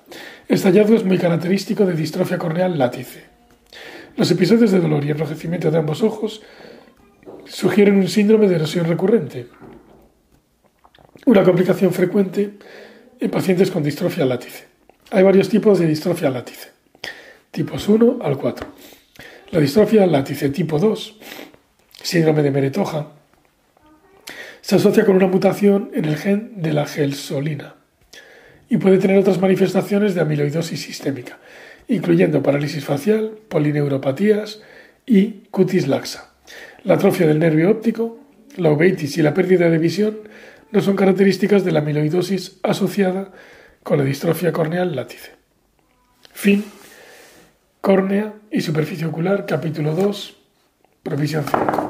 Este 0.48 0.70
hallazgo 0.70 0.96
es 0.96 1.04
muy 1.04 1.18
característico 1.18 1.86
de 1.86 1.96
distrofia 1.96 2.38
corneal 2.38 2.80
látice. 2.80 3.26
Los 4.16 4.32
episodios 4.32 4.72
de 4.72 4.80
dolor 4.80 5.04
y 5.04 5.12
enrojecimiento 5.12 5.70
de 5.70 5.80
ambos 5.80 6.02
ojos 6.02 6.44
sugieren 7.44 7.98
un 7.98 8.08
síndrome 8.08 8.48
de 8.48 8.56
erosión 8.56 8.86
recurrente, 8.86 9.48
una 11.26 11.44
complicación 11.44 11.92
frecuente 11.92 12.54
en 13.20 13.32
pacientes 13.32 13.70
con 13.70 13.84
distrofia 13.84 14.26
látice. 14.26 14.77
Hay 15.10 15.24
varios 15.24 15.48
tipos 15.48 15.80
de 15.80 15.88
distrofia 15.88 16.30
látice, 16.30 16.68
tipos 17.52 17.88
1 17.88 18.20
al 18.22 18.38
4. 18.38 18.68
La 19.52 19.60
distrofia 19.62 20.06
látice 20.06 20.50
tipo 20.50 20.80
2, 20.80 21.20
síndrome 22.04 22.44
de 22.44 22.52
Meretoja, 22.52 23.08
se 24.60 24.76
asocia 24.76 25.06
con 25.06 25.16
una 25.16 25.28
mutación 25.28 25.92
en 25.94 26.04
el 26.04 26.18
gen 26.18 26.62
de 26.62 26.74
la 26.74 26.86
gelsolina 26.86 27.76
y 28.70 28.78
puede 28.78 28.98
tener 28.98 29.18
otras 29.18 29.40
manifestaciones 29.40 30.14
de 30.14 30.20
amiloidosis 30.20 30.82
sistémica, 30.82 31.38
incluyendo 31.88 32.44
parálisis 32.44 32.84
facial, 32.84 33.32
polineuropatías 33.48 34.62
y 35.06 35.44
cutis 35.52 35.88
laxa. 35.88 36.34
La 36.84 36.96
atrofia 36.96 37.28
del 37.28 37.40
nervio 37.40 37.72
óptico, 37.72 38.20
la 38.58 38.72
uveitis 38.72 39.18
y 39.18 39.22
la 39.22 39.34
pérdida 39.34 39.70
de 39.70 39.78
visión 39.78 40.18
no 40.74 40.82
son 40.82 40.98
características 40.98 41.64
de 41.64 41.72
la 41.72 41.80
amiloidosis 41.80 42.58
asociada 42.62 43.32
con 43.88 43.98
la 43.98 44.04
distrofia 44.04 44.52
corneal 44.52 44.94
látice. 44.98 45.32
Fin. 46.34 46.66
Córnea 47.80 48.34
y 48.52 48.60
superficie 48.60 49.06
ocular, 49.06 49.46
capítulo 49.46 49.96
2, 49.96 50.36
provisión 51.04 51.46
5. 51.50 51.87